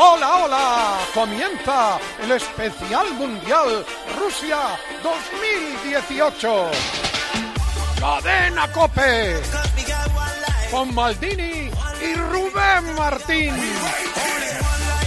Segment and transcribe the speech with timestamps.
[0.00, 0.98] Hola, hola.
[1.12, 3.84] Comienza el especial mundial
[4.16, 6.70] Rusia 2018.
[7.98, 9.42] Cadena Cope.
[10.70, 11.68] Con Maldini
[12.00, 13.56] y Rubén Martín.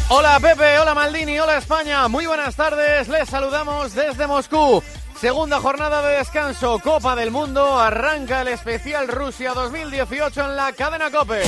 [0.10, 2.10] Hola Pepe, hola Maldini, hola España.
[2.10, 3.08] Muy buenas tardes.
[3.08, 4.84] Les saludamos desde Moscú.
[5.18, 11.10] Segunda jornada de descanso, Copa del Mundo, arranca el especial Rusia 2018 en la cadena
[11.10, 11.44] Cope.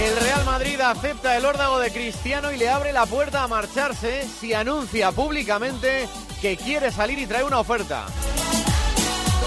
[0.00, 4.26] El Real Madrid acepta el órdago de Cristiano y le abre la puerta a marcharse
[4.26, 6.08] si anuncia públicamente
[6.40, 8.06] que quiere salir y trae una oferta.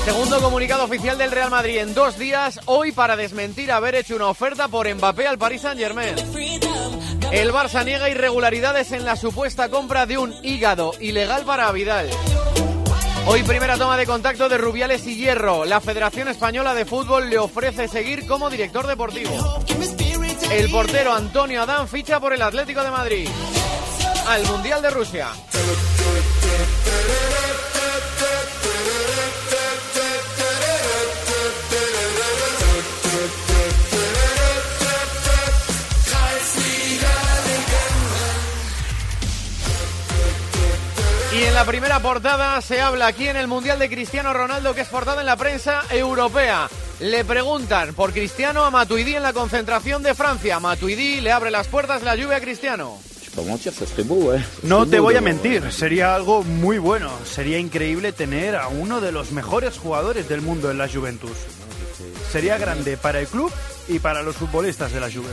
[0.05, 4.27] Segundo comunicado oficial del Real Madrid en dos días, hoy para desmentir haber hecho una
[4.27, 6.16] oferta por Mbappé al Paris Saint Germain.
[7.31, 12.11] El Barça niega irregularidades en la supuesta compra de un hígado ilegal para Vidal.
[13.25, 15.66] Hoy primera toma de contacto de Rubiales y Hierro.
[15.66, 19.64] La Federación Española de Fútbol le ofrece seguir como director deportivo.
[20.53, 23.27] El portero Antonio Adán ficha por el Atlético de Madrid.
[24.27, 25.29] Al Mundial de Rusia.
[41.53, 44.87] En la primera portada se habla aquí en el Mundial de Cristiano Ronaldo, que es
[44.87, 46.67] portada en la prensa europea.
[46.99, 50.59] Le preguntan por Cristiano a Matuidi en la concentración de Francia.
[50.59, 52.97] Matuidi le abre las puertas de la lluvia a Cristiano.
[54.63, 57.11] No te voy a mentir, sería algo muy bueno.
[57.23, 61.37] Sería increíble tener a uno de los mejores jugadores del mundo en la Juventus.
[62.31, 63.51] Sería grande para el club
[63.87, 65.29] y para los futbolistas de la Juve.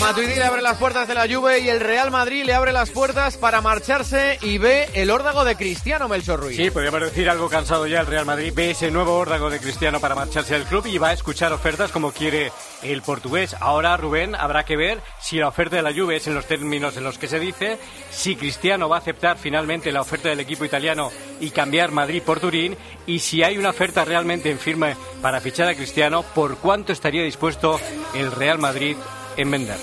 [0.00, 2.90] Matuidi le abre las puertas de la Juve y el Real Madrid le abre las
[2.90, 6.56] puertas para marcharse y ve el órdago de Cristiano Melchor Ruiz.
[6.56, 8.52] Sí, podríamos decir algo cansado ya el Real Madrid.
[8.54, 11.90] Ve ese nuevo órdago de Cristiano para marcharse del club y va a escuchar ofertas
[11.90, 13.56] como quiere el portugués.
[13.60, 16.96] Ahora, Rubén, habrá que ver si la oferta de la Juve es en los términos
[16.96, 17.78] en los que se dice,
[18.10, 21.10] si Cristiano va a aceptar finalmente la oferta del equipo italiano
[21.40, 22.76] y cambiar Madrid por Turín,
[23.06, 27.22] y si hay una oferta realmente en firme para fichar a Cristiano, por cuánto estaría
[27.22, 27.80] dispuesto
[28.14, 28.96] el Real Madrid
[29.38, 29.78] en vender.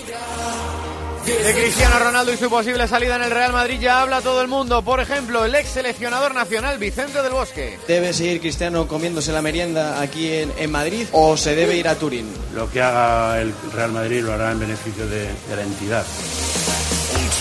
[1.26, 4.48] De Cristiano Ronaldo y su posible salida en el Real Madrid ya habla todo el
[4.48, 4.84] mundo.
[4.84, 7.80] Por ejemplo, el ex seleccionador nacional Vicente del Bosque.
[7.88, 11.96] ¿Debe seguir Cristiano comiéndose la merienda aquí en, en Madrid o se debe ir a
[11.96, 12.32] Turín?
[12.54, 16.06] Lo que haga el Real Madrid lo hará en beneficio de, de la entidad.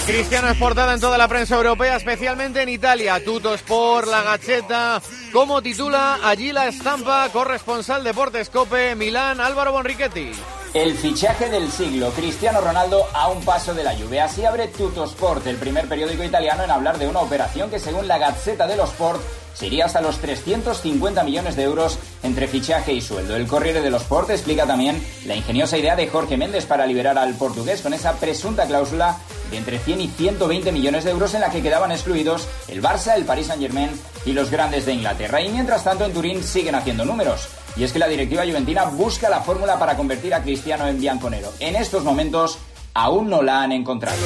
[0.06, 3.22] Cristiano es portada en toda la prensa europea, especialmente en Italia.
[3.22, 5.02] Tuto Sport, La Gacheta.
[5.31, 10.31] Como titula allí la estampa corresponsal Deportes Cope, Milán, Álvaro Bonrichetti.
[10.75, 14.25] El fichaje del siglo, Cristiano Ronaldo a un paso de la lluvia.
[14.25, 18.19] Así abre Tuttosport, el primer periódico italiano en hablar de una operación que según la
[18.19, 19.23] Gazzetta dello Sport
[19.55, 23.37] sería hasta los 350 millones de euros entre fichaje y sueldo.
[23.37, 27.35] El Corriere dello Sport explica también la ingeniosa idea de Jorge Méndez para liberar al
[27.35, 29.19] portugués con esa presunta cláusula
[29.53, 33.15] de entre 100 y 120 millones de euros en la que quedaban excluidos el Barça,
[33.15, 33.91] el Paris Saint-Germain
[34.27, 35.41] y los grandes de Inglaterra.
[35.41, 37.49] Y mientras tanto en Turín siguen haciendo números.
[37.77, 41.53] Y es que la directiva juventina busca la fórmula para convertir a Cristiano en bianconero.
[41.59, 42.59] En estos momentos
[42.95, 44.17] aún no la han encontrado.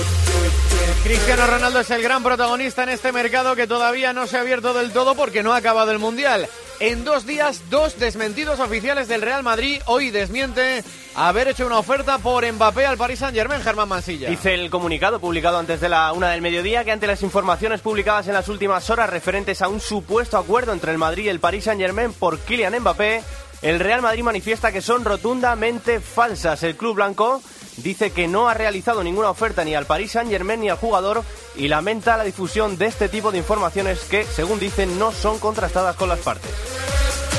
[1.02, 4.74] Cristiano Ronaldo es el gran protagonista en este mercado que todavía no se ha abierto
[4.74, 6.48] del todo porque no ha acabado el Mundial.
[6.80, 9.80] En dos días, dos desmentidos oficiales del Real Madrid.
[9.86, 10.84] Hoy desmiente
[11.16, 14.30] haber hecho una oferta por Mbappé al Paris Saint-Germain, Germán Mansilla.
[14.30, 18.28] Dice el comunicado publicado antes de la una del mediodía que ante las informaciones publicadas
[18.28, 21.64] en las últimas horas referentes a un supuesto acuerdo entre el Madrid y el Paris
[21.64, 23.24] Saint-Germain por Kylian Mbappé,
[23.62, 26.62] el Real Madrid manifiesta que son rotundamente falsas.
[26.62, 27.42] El club blanco
[27.82, 31.24] dice que no ha realizado ninguna oferta ni al Paris Saint-Germain ni al jugador
[31.56, 35.96] y lamenta la difusión de este tipo de informaciones que, según dicen, no son contrastadas
[35.96, 36.50] con las partes.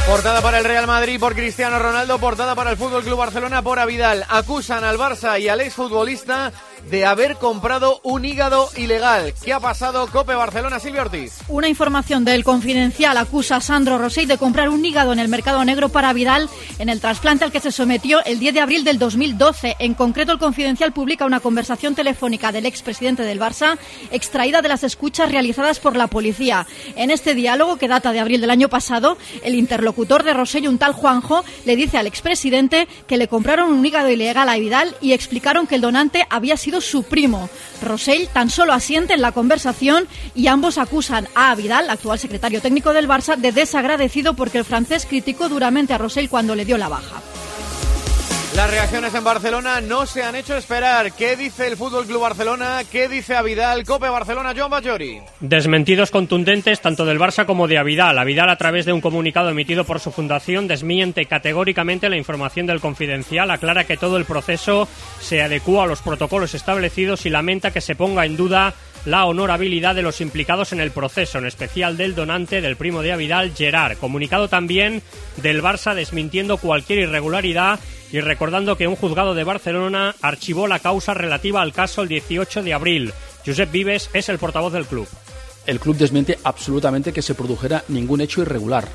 [0.08, 3.78] Portada para el Real Madrid por Cristiano Ronaldo, portada para el Fútbol Club Barcelona por
[3.78, 4.26] Avidal.
[4.28, 6.52] Acusan al Barça y al exfutbolista
[6.90, 9.34] de haber comprado un hígado ilegal.
[9.44, 10.08] ¿Qué ha pasado?
[10.08, 11.40] Cope Barcelona, Silvio Ortiz.
[11.48, 15.64] Una información del Confidencial acusa a Sandro Rosell de comprar un hígado en el mercado
[15.66, 19.00] negro para Vidal en el trasplante al que se sometió el 10 de abril del
[19.00, 19.76] 2012.
[19.80, 23.78] En concreto, el Confidencial publica una conversación telefónica del expresidente del Barça
[24.12, 26.66] extraída de las escuchas realizadas por la policía.
[26.96, 30.78] En este diálogo, que data de abril del año pasado, el interlocutor de Rosell, un
[30.78, 35.14] tal Juanjo, le dice al expresidente que le compraron un hígado ilegal a Vidal y
[35.14, 37.50] explicaron que el donante había sido su primo.
[37.82, 42.94] Rosell tan solo asiente en la conversación y ambos acusan a Vidal, actual secretario técnico
[42.94, 46.90] del Barça, de desagradecido porque el francés criticó duramente a Rosell cuando le dio la
[46.90, 47.22] baja.
[48.60, 51.14] Las reacciones en Barcelona no se han hecho esperar.
[51.14, 52.82] ¿Qué dice el Fútbol Club Barcelona?
[52.92, 53.86] ¿Qué dice Avidal?
[53.86, 55.22] Cope Barcelona, John Bajori.
[55.40, 58.20] Desmentidos contundentes tanto del Barça como de Avidal.
[58.20, 62.82] Avidal, a través de un comunicado emitido por su fundación, desmiente categóricamente la información del
[62.82, 64.90] confidencial, aclara que todo el proceso
[65.22, 68.74] se adecua a los protocolos establecidos y lamenta que se ponga en duda
[69.06, 73.14] la honorabilidad de los implicados en el proceso, en especial del donante del primo de
[73.14, 73.98] Avidal, Gerard.
[73.98, 75.02] Comunicado también
[75.38, 77.80] del Barça desmintiendo cualquier irregularidad
[78.12, 82.64] y recordando que un juzgado de Barcelona archivó la causa relativa al caso el 18
[82.64, 83.14] de abril.
[83.46, 85.08] Josep Vives es el portavoz del club.
[85.66, 88.88] El club desmiente absolutamente que se produjera ningún hecho irregular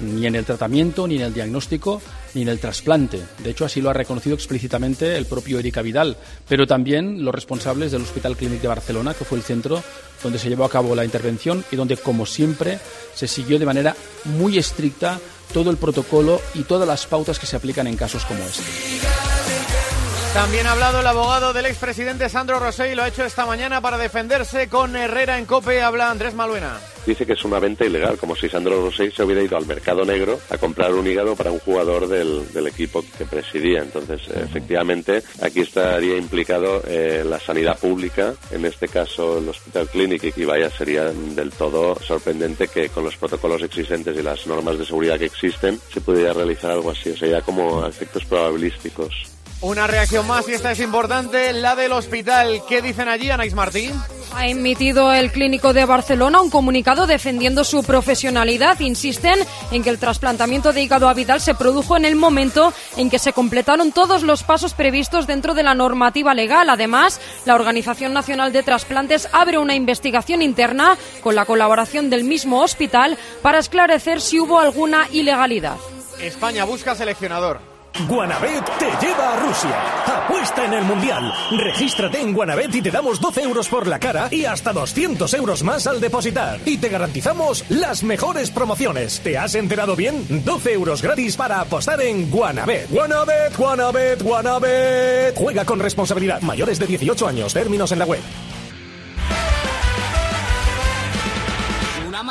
[0.00, 2.00] ni en el tratamiento, ni en el diagnóstico,
[2.34, 3.20] ni en el trasplante.
[3.38, 6.16] De hecho, así lo ha reconocido explícitamente el propio Erika Vidal,
[6.48, 9.82] pero también los responsables del Hospital Clínic de Barcelona, que fue el centro
[10.22, 12.78] donde se llevó a cabo la intervención y donde, como siempre,
[13.14, 15.18] se siguió de manera muy estricta
[15.52, 19.39] todo el protocolo y todas las pautas que se aplican en casos como este.
[20.34, 23.80] También ha hablado el abogado del expresidente Sandro Rosell y lo ha hecho esta mañana
[23.80, 25.82] para defenderse con Herrera en COPE.
[25.82, 26.78] Habla Andrés Maluena.
[27.04, 30.04] Dice que es una venta ilegal, como si Sandro Rosell se hubiera ido al mercado
[30.04, 33.80] negro a comprar un hígado para un jugador del, equipo que presidía.
[33.80, 40.32] Entonces, efectivamente, aquí estaría implicado eh, la sanidad pública, en este caso el Hospital Clinic,
[40.36, 44.86] y vaya, sería del todo sorprendente que con los protocolos existentes y las normas de
[44.86, 47.10] seguridad que existen se pudiera realizar algo así.
[47.10, 49.39] O sea, ya como efectos probabilísticos.
[49.62, 52.62] Una reacción más y esta es importante, la del hospital.
[52.66, 53.92] ¿Qué dicen allí, Anaís Martín?
[54.34, 58.80] Ha emitido el clínico de Barcelona un comunicado defendiendo su profesionalidad.
[58.80, 59.38] Insisten
[59.70, 63.18] en que el trasplantamiento de hígado a Vidal se produjo en el momento en que
[63.18, 66.70] se completaron todos los pasos previstos dentro de la normativa legal.
[66.70, 72.62] Además, la Organización Nacional de Trasplantes abre una investigación interna con la colaboración del mismo
[72.62, 75.76] hospital para esclarecer si hubo alguna ilegalidad.
[76.18, 77.69] España busca seleccionador.
[78.06, 79.76] Guanabet te lleva a Rusia.
[80.06, 81.32] Apuesta en el Mundial.
[81.50, 85.62] Regístrate en Guanabet y te damos 12 euros por la cara y hasta 200 euros
[85.62, 86.60] más al depositar.
[86.64, 89.20] Y te garantizamos las mejores promociones.
[89.20, 90.44] ¿Te has enterado bien?
[90.44, 92.90] 12 euros gratis para apostar en Guanabet.
[92.90, 95.36] Guanabet, Guanabet, Guanabet.
[95.36, 96.40] Juega con responsabilidad.
[96.42, 97.52] Mayores de 18 años.
[97.52, 98.20] Términos en la web.
[102.08, 102.22] Una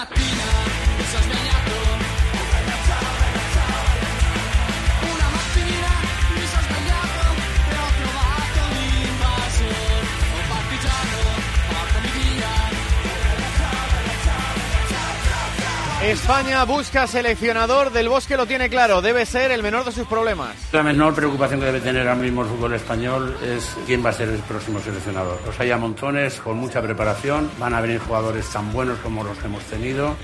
[16.04, 20.56] España busca seleccionador, del Bosque lo tiene claro, debe ser el menor de sus problemas.
[20.72, 24.14] La menor preocupación que debe tener ahora mismo el fútbol español es quién va a
[24.14, 25.42] ser el próximo seleccionador.
[25.46, 29.38] Los hay a montones, con mucha preparación, van a venir jugadores tan buenos como los
[29.40, 30.16] que hemos tenido.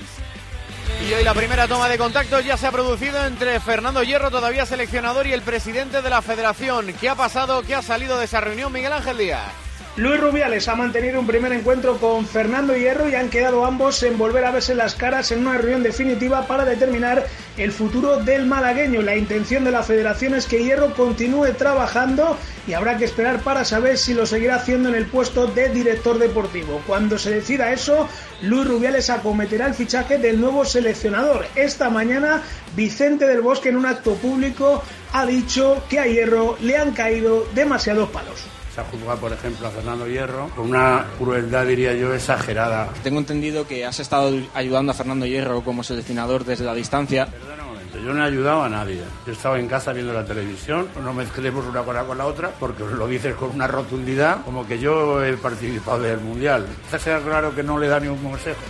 [1.06, 4.64] Y hoy la primera toma de contacto ya se ha producido entre Fernando Hierro, todavía
[4.64, 6.94] seleccionador, y el presidente de la federación.
[6.98, 7.62] ¿Qué ha pasado?
[7.62, 9.65] ¿Qué ha salido de esa reunión, Miguel Ángel Díaz?
[9.96, 14.18] Luis Rubiales ha mantenido un primer encuentro con Fernando Hierro y han quedado ambos en
[14.18, 17.26] volver a verse las caras en una reunión definitiva para determinar
[17.56, 19.00] el futuro del malagueño.
[19.00, 23.64] La intención de la federación es que Hierro continúe trabajando y habrá que esperar para
[23.64, 26.82] saber si lo seguirá haciendo en el puesto de director deportivo.
[26.86, 28.06] Cuando se decida eso,
[28.42, 31.46] Luis Rubiales acometerá el fichaje del nuevo seleccionador.
[31.54, 32.42] Esta mañana,
[32.76, 34.82] Vicente del Bosque en un acto público
[35.14, 38.44] ha dicho que a Hierro le han caído demasiados palos
[38.76, 42.90] se ha juzgado, por ejemplo, a Fernando Hierro con una crueldad, diría yo, exagerada.
[43.02, 47.24] Tengo entendido que has estado ayudando a Fernando Hierro como seleccionador desde la distancia.
[47.24, 49.00] Perdona un momento, yo no he ayudado a nadie.
[49.24, 52.50] Yo he estado en casa viendo la televisión, no mezclemos una cosa con la otra,
[52.60, 56.66] porque lo dices con una rotundidad, como que yo he participado del Mundial.
[56.92, 58.60] Está claro que no le da ni un consejo.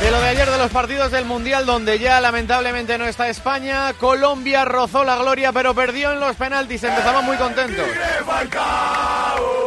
[0.00, 3.92] De lo de ayer de los partidos del Mundial, donde ya lamentablemente no está España,
[3.94, 6.84] Colombia rozó la gloria pero perdió en los penaltis.
[6.84, 7.86] Empezamos muy contentos.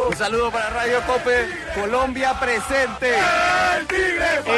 [0.08, 3.16] Un saludo para Radio Cope, Colombia presente.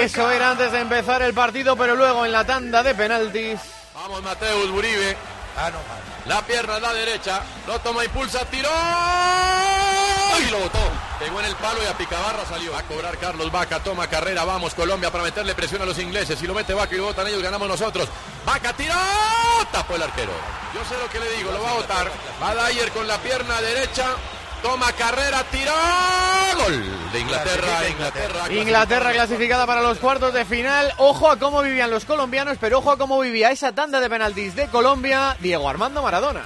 [0.01, 3.59] Eso era antes de empezar el partido, pero luego en la tanda de penaltis.
[3.95, 5.17] Vamos Mateus Uribe.
[5.57, 5.71] Ah,
[6.27, 8.71] la pierna a la derecha, lo toma, impulsa, tiró
[10.41, 10.79] y lo botó.
[11.19, 12.77] Pegó en el palo y a Picabarra salió.
[12.77, 16.39] a cobrar Carlos Vaca, toma carrera, vamos Colombia para meterle presión a los ingleses.
[16.39, 18.09] Si lo mete Vaca y lo botan ellos, ganamos nosotros.
[18.45, 18.95] Vaca tiró,
[19.71, 20.33] tapó el arquero.
[20.75, 22.11] Yo sé lo que le digo, lo va a botar.
[22.43, 24.07] Va Dyer con la pierna derecha.
[24.63, 25.73] Toma carrera, tiró.
[26.57, 28.53] Gol de Inglaterra, Inglaterra.
[28.53, 30.93] Inglaterra clasificada para los cuartos de final.
[30.99, 34.55] Ojo a cómo vivían los colombianos, pero ojo a cómo vivía esa tanda de penaltis
[34.55, 36.43] de Colombia, Diego Armando Maradona.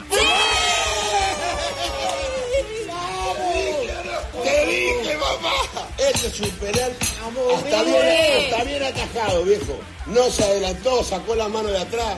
[4.47, 5.89] ¡Te dije, papá!
[5.99, 6.93] Este es un penal.
[7.65, 7.97] Está bien,
[8.45, 9.77] está bien atajado, viejo.
[10.07, 12.15] No se adelantó, sacó la mano de atrás.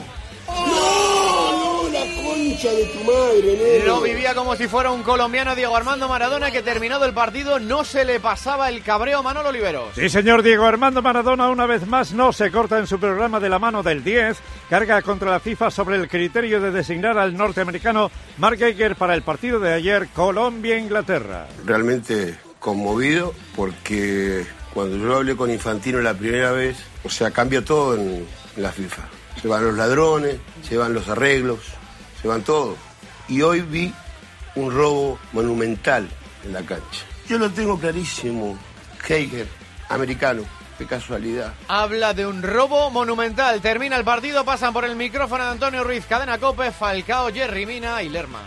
[0.48, 1.52] ¡No!
[1.52, 1.68] ¡No!
[1.92, 3.86] la concha de tu madre, negro.
[3.86, 7.84] Lo vivía como si fuera un colombiano Diego Armando Maradona que terminado el partido no
[7.84, 9.94] se le pasaba el cabreo a Manolo Oliveros.
[9.94, 13.48] Sí, señor Diego Armando Maradona una vez más no se corta en su programa de
[13.48, 14.38] la mano del 10,
[14.68, 19.22] carga contra la FIFA sobre el criterio de designar al norteamericano Mark Geiger para el
[19.22, 21.46] partido de ayer Colombia-Inglaterra.
[21.64, 27.94] Realmente conmovido porque cuando yo hablé con Infantino la primera vez, o sea, cambió todo
[27.94, 28.26] en
[28.56, 29.17] la FIFA.
[29.40, 31.60] Se van los ladrones, se van los arreglos,
[32.20, 32.76] se van todo.
[33.28, 33.94] Y hoy vi
[34.54, 36.08] un robo monumental
[36.44, 37.04] en la cancha.
[37.28, 38.58] Yo lo tengo clarísimo.
[39.06, 39.46] Heiger,
[39.88, 40.42] americano,
[40.76, 41.54] qué casualidad.
[41.68, 43.60] Habla de un robo monumental.
[43.60, 48.02] Termina el partido, pasan por el micrófono de Antonio Ruiz, Cadena Cope, Falcao, Jerry Mina
[48.02, 48.40] y Lerma.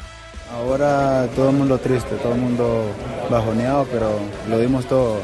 [0.54, 2.86] Ahora todo el mundo triste, todo el mundo
[3.30, 5.20] bajoneado, pero lo dimos todo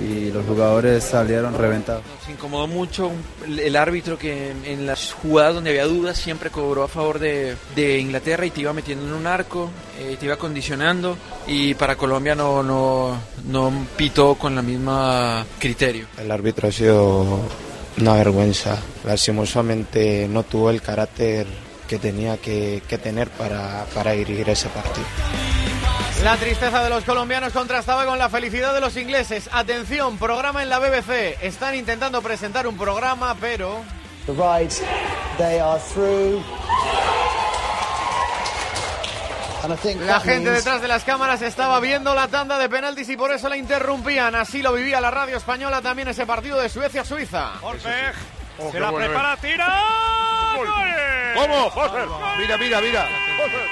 [0.00, 2.02] y los jugadores salieron reventados.
[2.26, 3.12] Se incomodó mucho
[3.46, 7.98] el árbitro que en las jugadas donde había dudas siempre cobró a favor de, de
[7.98, 11.16] Inglaterra y te iba metiendo en un arco, eh, te iba condicionando
[11.46, 13.16] y para Colombia no, no,
[13.46, 16.06] no pitó con la misma criterio.
[16.18, 17.40] El árbitro ha sido
[17.98, 21.46] una vergüenza, lastimosamente no tuvo el carácter
[21.88, 25.06] que tenía que, que tener para, para dirigir ese partido.
[26.22, 29.50] La tristeza de los colombianos contrastaba con la felicidad de los ingleses.
[29.52, 31.36] Atención, programa en la BBC.
[31.42, 33.82] Están intentando presentar un programa, pero...
[34.26, 34.72] The right,
[35.36, 36.42] they are through.
[40.06, 43.48] La gente detrás de las cámaras estaba viendo la tanda de penaltis y por eso
[43.48, 44.34] la interrumpían.
[44.34, 47.52] Así lo vivía la radio española también ese partido de Suecia-Suiza.
[47.62, 47.74] Oh,
[48.70, 49.40] se la bueno prepara, es.
[49.40, 50.23] tira.
[51.34, 51.70] ¿Cómo?
[51.70, 52.06] Foster.
[52.38, 53.08] Mira, mira, mira.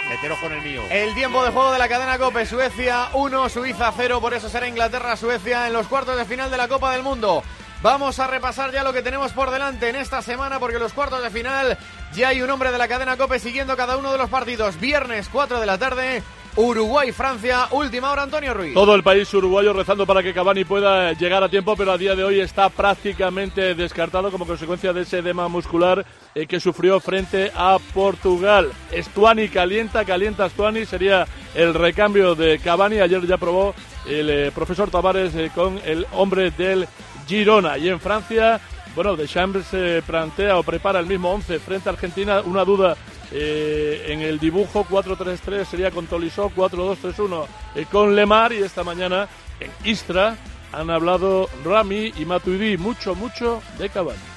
[0.08, 0.82] Meteros con el mío.
[0.90, 4.68] El tiempo de juego de la cadena Cope, Suecia 1, Suiza 0, por eso será
[4.68, 7.42] Inglaterra-Suecia en los cuartos de final de la Copa del Mundo.
[7.82, 10.92] Vamos a repasar ya lo que tenemos por delante en esta semana porque en los
[10.92, 11.76] cuartos de final
[12.14, 14.78] ya hay un hombre de la cadena Cope siguiendo cada uno de los partidos.
[14.78, 16.22] Viernes 4 de la tarde,
[16.56, 18.75] Uruguay-Francia, última hora Antonio Ruiz.
[18.75, 22.14] Todo el país uruguayo rezando para que Cavani pueda llegar a tiempo, pero a día
[22.14, 26.04] de hoy está prácticamente descartado como consecuencia de ese edema muscular
[26.35, 28.71] eh, que sufrió frente a Portugal.
[28.92, 33.00] Stuani calienta, calienta Stuani, sería el recambio de Cavani.
[33.00, 33.75] Ayer ya probó
[34.06, 36.87] el eh, profesor Tavares eh, con el hombre del
[37.26, 37.78] Girona.
[37.78, 38.61] Y en Francia,
[38.94, 42.42] bueno, Deschamps se plantea o prepara el mismo 11 frente a Argentina.
[42.44, 42.97] Una duda
[43.32, 48.52] eh, en el dibujo 4-3-3 sería con Tolisso, 4-2-3-1 eh, con Lemar.
[48.52, 49.28] Y esta mañana
[49.60, 50.36] en Istra
[50.72, 54.31] han hablado Rami y Matuidi mucho, mucho de Cavani.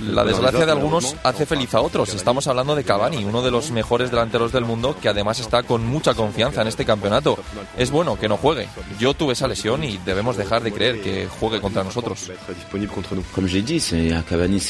[0.00, 2.14] La desgracia de algunos hace feliz a otros.
[2.14, 5.86] Estamos hablando de Cavani, uno de los mejores delanteros del mundo que además está con
[5.86, 7.38] mucha confianza en este campeonato.
[7.76, 8.68] Es bueno que no juegue.
[8.98, 12.30] Yo tuve esa lesión y debemos dejar de creer que juegue contra nosotros.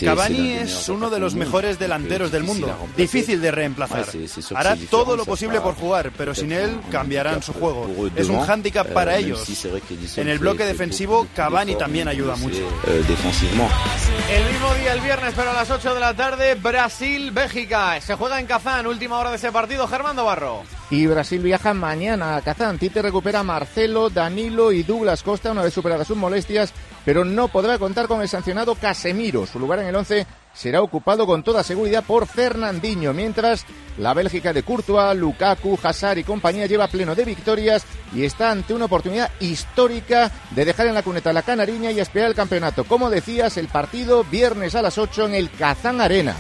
[0.07, 4.07] Cavani es uno de los mejores delanteros del mundo, difícil de reemplazar.
[4.55, 7.89] Hará todo lo posible por jugar, pero sin él cambiarán su juego.
[8.15, 9.47] Es un hándicap para ellos.
[10.17, 12.63] En el bloque defensivo, Cavani también ayuda mucho.
[14.31, 18.01] El mismo día, el viernes, pero a las 8 de la tarde, Brasil-Bélgica.
[18.01, 20.65] Se juega en Kazán, última hora de ese partido, Germán Barro.
[20.91, 22.79] Y Brasil viaja mañana a Kazán.
[22.79, 26.73] Tite recupera Marcelo, Danilo y Douglas Costa una vez superadas sus molestias,
[27.05, 29.47] pero no podrá contar con el sancionado Casemiro.
[29.47, 33.65] Su lugar en el 11 será ocupado con toda seguridad por Fernandinho, mientras
[33.99, 37.85] la Bélgica de Courtois, Lukaku, Hazard y compañía lleva pleno de victorias
[38.15, 42.31] y está ante una oportunidad histórica de dejar en la cuneta la canariña y esperar
[42.31, 42.85] el campeonato.
[42.85, 46.35] Como decías, el partido viernes a las 8 en el Kazán Arena.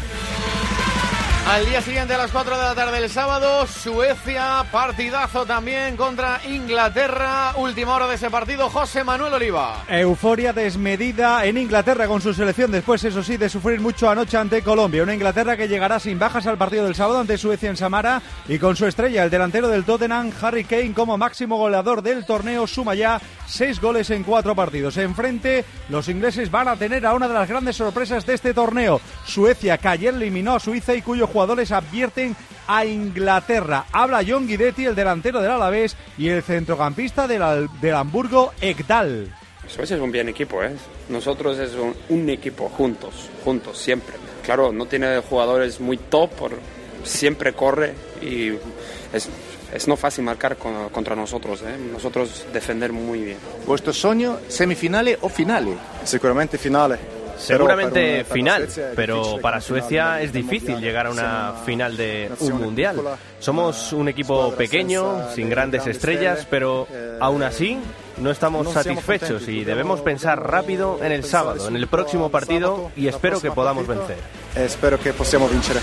[1.48, 6.40] Al día siguiente, a las 4 de la tarde del sábado, Suecia, partidazo también contra
[6.44, 7.52] Inglaterra.
[7.56, 9.84] Última hora de ese partido, José Manuel Oliva.
[9.88, 14.60] Euforia desmedida en Inglaterra con su selección después, eso sí, de sufrir mucho anoche ante
[14.60, 15.04] Colombia.
[15.04, 18.58] Una Inglaterra que llegará sin bajas al partido del sábado ante Suecia en Samara y
[18.58, 22.96] con su estrella, el delantero del Tottenham, Harry Kane, como máximo goleador del torneo, suma
[22.96, 24.96] ya seis goles en cuatro partidos.
[24.96, 29.00] Enfrente, los ingleses van a tener a una de las grandes sorpresas de este torneo.
[29.24, 32.34] Suecia, que ayer eliminó a Suiza y cuyo jugadores advierten
[32.66, 33.84] a Inglaterra.
[33.92, 39.34] Habla John Guidetti, el delantero del Alavés, y el centrocampista del, del Hamburgo, Ekdal.
[39.68, 40.74] Suecia es un bien equipo, ¿eh?
[41.10, 44.14] Nosotros es un, un equipo juntos, juntos, siempre.
[44.42, 46.52] Claro, no tiene jugadores muy top, por,
[47.04, 48.48] siempre corre y
[49.12, 49.28] es,
[49.74, 51.76] es no fácil marcar con- contra nosotros, ¿eh?
[51.92, 53.38] Nosotros defender muy bien.
[53.66, 55.76] ¿Vuestro sueño, semifinales o finales?
[56.04, 56.98] Seguramente finales.
[57.38, 63.00] Seguramente final, pero para Suecia es difícil llegar a una final de un mundial.
[63.38, 66.86] Somos un equipo pequeño, sin grandes estrellas, pero
[67.20, 67.78] aún así
[68.18, 73.08] no estamos satisfechos y debemos pensar rápido en el sábado, en el próximo partido y
[73.08, 74.16] espero que podamos vencer.
[74.54, 75.80] Espero che possiamo vincere.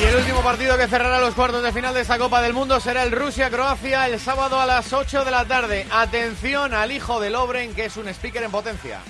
[0.00, 2.80] Y el último partido que cerrará los cuartos de final de esta Copa del Mundo
[2.80, 5.86] será el Rusia-Croacia el sábado a las 8 de la tarde.
[5.90, 9.00] Atención al hijo de Lobren, que es un speaker en potencia.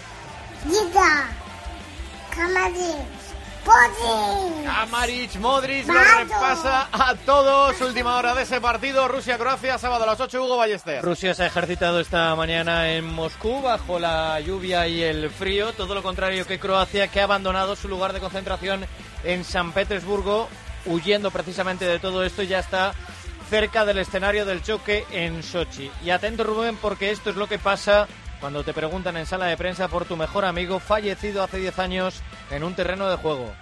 [0.64, 1.28] Diga,
[3.64, 4.64] Modric.
[4.64, 7.80] Kamaric, Modric lo repasa a todos.
[7.80, 9.06] Última hora de ese partido.
[9.08, 11.02] Rusia-Croacia, sábado a las 8, Hugo Ballester.
[11.02, 15.72] Rusia se ha ejercitado esta mañana en Moscú bajo la lluvia y el frío.
[15.72, 18.84] Todo lo contrario que Croacia, que ha abandonado su lugar de concentración
[19.24, 20.48] en San Petersburgo,
[20.86, 22.42] huyendo precisamente de todo esto.
[22.42, 22.92] y Ya está
[23.48, 25.90] cerca del escenario del choque en Sochi.
[26.04, 28.08] Y atento, Rubén, porque esto es lo que pasa
[28.42, 32.22] cuando te preguntan en sala de prensa por tu mejor amigo fallecido hace 10 años
[32.50, 33.52] en un terreno de juego.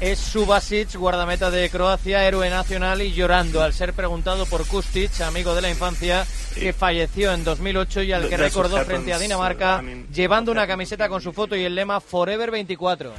[0.00, 5.54] Es Subasic, guardameta de Croacia, héroe nacional y llorando al ser preguntado por Kustic, amigo
[5.54, 10.50] de la infancia, que falleció en 2008 y al que recordó frente a Dinamarca, llevando
[10.50, 13.12] una camiseta con su foto y el lema Forever 24.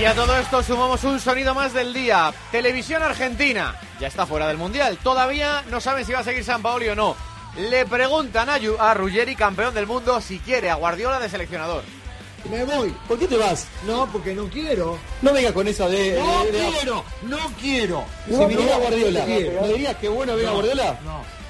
[0.00, 2.32] Y a todo esto sumamos un sonido más del día.
[2.50, 3.78] Televisión Argentina.
[4.00, 4.98] Ya está fuera del Mundial.
[5.02, 7.14] Todavía no saben si va a seguir San Paoli o no.
[7.58, 11.82] Le preguntan a, a Ruggeri, campeón del mundo, si quiere a Guardiola de seleccionador.
[12.50, 12.94] Me voy.
[13.06, 13.66] ¿Por qué te vas?
[13.86, 14.96] No, porque no quiero.
[15.20, 16.18] No venga con eso de.
[16.18, 18.04] No de- de- quiero, no quiero.
[18.26, 19.26] Si viniera Guardiola,
[19.60, 20.98] ¿no dirías que bueno venga No, Guardiola?
[21.04, 21.40] No.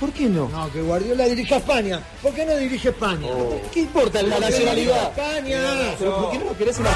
[0.00, 0.48] ¿Por qué no?
[0.48, 2.00] No, que Guardiola dirige a España.
[2.22, 3.28] ¿Por qué no dirige España?
[3.72, 5.10] ¿Qué importa la nacionalidad?
[5.16, 5.60] España.
[6.00, 6.90] ¿por qué no querés una.?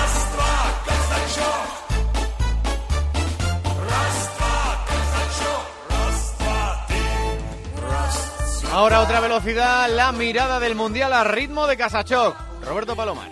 [8.74, 12.36] Ahora otra velocidad, la mirada del Mundial a ritmo de Casachoc.
[12.66, 13.30] Roberto Palomar.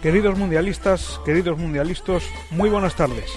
[0.00, 3.28] Queridos mundialistas, queridos mundialistas, muy buenas tardes.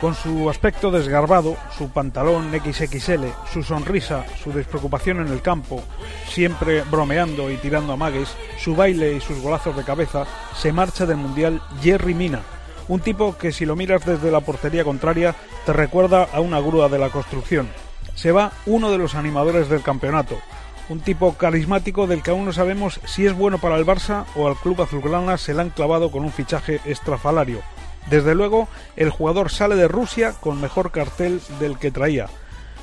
[0.00, 5.82] Con su aspecto desgarbado, su pantalón XXL, su sonrisa, su despreocupación en el campo,
[6.28, 10.24] siempre bromeando y tirando amagues, su baile y sus golazos de cabeza,
[10.54, 12.42] se marcha del Mundial Jerry Mina,
[12.88, 16.88] un tipo que si lo miras desde la portería contraria te recuerda a una grúa
[16.88, 17.68] de la construcción.
[18.14, 20.36] Se va uno de los animadores del campeonato,
[20.88, 24.46] un tipo carismático del que aún no sabemos si es bueno para el Barça o
[24.46, 27.60] al club azulgrana se le han clavado con un fichaje estrafalario.
[28.08, 32.28] Desde luego, el jugador sale de Rusia con mejor cartel del que traía.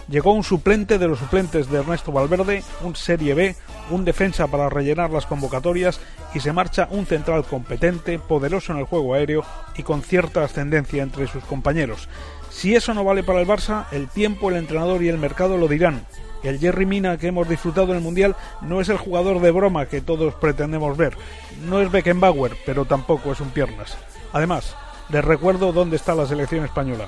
[0.10, 3.56] Llegó un suplente de los suplentes de Ernesto Valverde, un Serie B,
[3.90, 6.00] un defensa para rellenar las convocatorias
[6.34, 9.46] y se marcha un central competente, poderoso en el juego aéreo
[9.78, 12.10] y con cierta ascendencia entre sus compañeros.
[12.50, 15.68] Si eso no vale para el Barça, el tiempo, el entrenador y el mercado lo
[15.68, 16.06] dirán.
[16.44, 19.86] El Jerry Mina que hemos disfrutado en el Mundial no es el jugador de broma
[19.86, 21.16] que todos pretendemos ver.
[21.66, 23.98] No es Beckenbauer, pero tampoco es un piernas.
[24.34, 24.76] Además,
[25.10, 27.08] les recuerdo dónde está la selección española.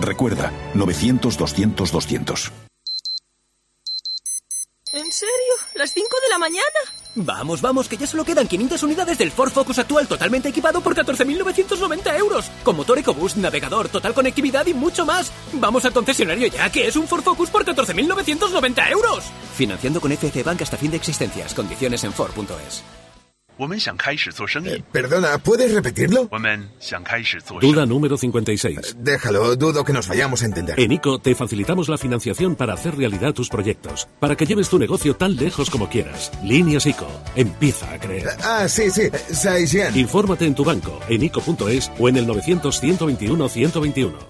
[0.00, 2.50] Recuerda, 900-200-200.
[4.92, 5.54] ¿En serio?
[5.76, 6.64] ¿Las 5 de la mañana?
[7.14, 10.96] Vamos, vamos, que ya solo quedan 500 unidades del Ford Focus actual totalmente equipado por
[10.96, 12.50] 14.990 euros.
[12.64, 15.32] Con motor EcoBoost, navegador, total conectividad y mucho más.
[15.52, 19.24] Vamos al concesionario ya, que es un Ford Focus por 14.990 euros.
[19.56, 21.54] Financiando con FC Bank hasta fin de existencias.
[21.54, 22.82] Condiciones en Ford.es.
[24.92, 26.28] Perdona, ¿puedes repetirlo?
[27.60, 28.96] Duda número 56.
[28.98, 30.78] Déjalo, dudo que nos vayamos a entender.
[30.80, 34.78] En ICO te facilitamos la financiación para hacer realidad tus proyectos, para que lleves tu
[34.78, 36.32] negocio tan lejos como quieras.
[36.42, 37.06] Líneas ICO.
[37.36, 38.28] Empieza a creer.
[38.42, 39.96] Ah, sí, sí, Saisian.
[39.98, 44.29] Infórmate en tu banco, en ICO.es o en el 900 121 121.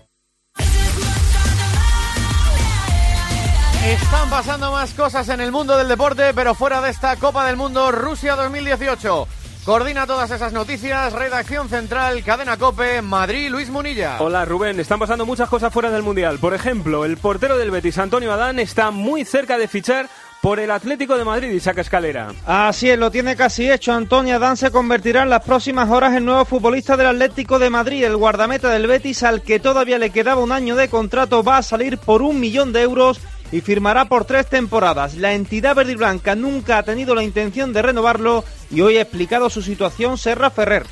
[3.91, 7.57] Están pasando más cosas en el mundo del deporte, pero fuera de esta Copa del
[7.57, 9.27] Mundo Rusia 2018.
[9.65, 14.19] Coordina todas esas noticias, redacción central, cadena Cope, Madrid, Luis Munilla.
[14.21, 16.39] Hola Rubén, están pasando muchas cosas fuera del Mundial.
[16.39, 20.09] Por ejemplo, el portero del Betis, Antonio Adán, está muy cerca de fichar
[20.41, 22.33] por el Atlético de Madrid y saca escalera.
[22.47, 23.93] Así es, lo tiene casi hecho.
[23.93, 28.05] Antonio Adán se convertirá en las próximas horas en nuevo futbolista del Atlético de Madrid.
[28.05, 31.63] El guardameta del Betis, al que todavía le quedaba un año de contrato, va a
[31.65, 33.21] salir por un millón de euros
[33.53, 35.15] y firmará por tres temporadas.
[35.15, 39.03] La entidad verde y blanca nunca ha tenido la intención de renovarlo y hoy ha
[39.03, 40.87] explicado su situación Serra Ferrer.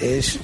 [0.00, 0.38] Es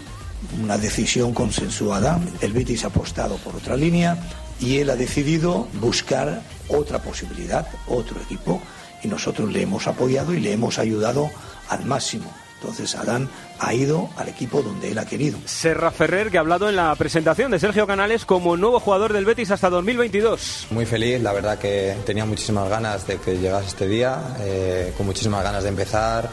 [0.63, 2.21] una decisión consensuada.
[2.41, 4.17] El Betis ha apostado por otra línea
[4.61, 8.61] y él ha decidido buscar otra posibilidad, otro equipo
[9.03, 11.31] y nosotros le hemos apoyado y le hemos ayudado
[11.69, 12.33] al máximo.
[12.61, 15.39] Entonces Adán ha ido al equipo donde él ha querido.
[15.47, 19.25] Serra Ferrer, que ha hablado en la presentación de Sergio Canales como nuevo jugador del
[19.25, 20.67] Betis hasta 2022.
[20.71, 25.07] Muy feliz, la verdad que tenía muchísimas ganas de que llegase este día, eh, con
[25.07, 26.29] muchísimas ganas de empezar.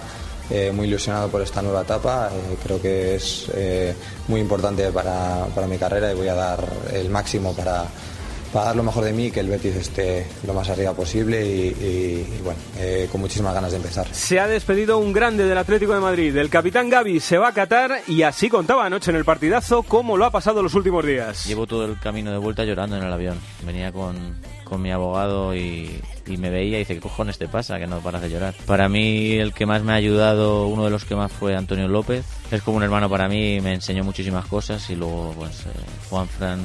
[0.50, 2.30] eh, muy ilusionado por esta nueva etapa.
[2.32, 3.94] eh, creo que es eh,
[4.30, 6.60] muy importante para, para mi carrera y voy a dar
[6.94, 7.86] el máximo para,
[8.54, 11.50] para dar lo mejor de mí, que el Betis esté lo más arriba posible y,
[11.68, 14.08] y- y bueno, eh, con muchísimas ganas de empezar.
[14.14, 16.36] Se ha despedido un grande del Atlético de Madrid.
[16.36, 20.18] El capitán Gaby se va a Qatar y así contaba anoche en el partidazo cómo
[20.18, 21.46] lo ha pasado los últimos días.
[21.46, 23.38] Llevo todo el camino de vuelta llorando en el avión.
[23.66, 27.78] Venía con, con mi abogado y, y me veía y dice, ¿qué cojones te pasa?
[27.80, 28.54] Que no paras de llorar.
[28.66, 31.88] Para mí el que más me ha ayudado, uno de los que más fue Antonio
[31.88, 32.24] López.
[32.52, 35.70] Es como un hermano para mí, me enseñó muchísimas cosas y luego pues eh,
[36.10, 36.60] Juan Fran,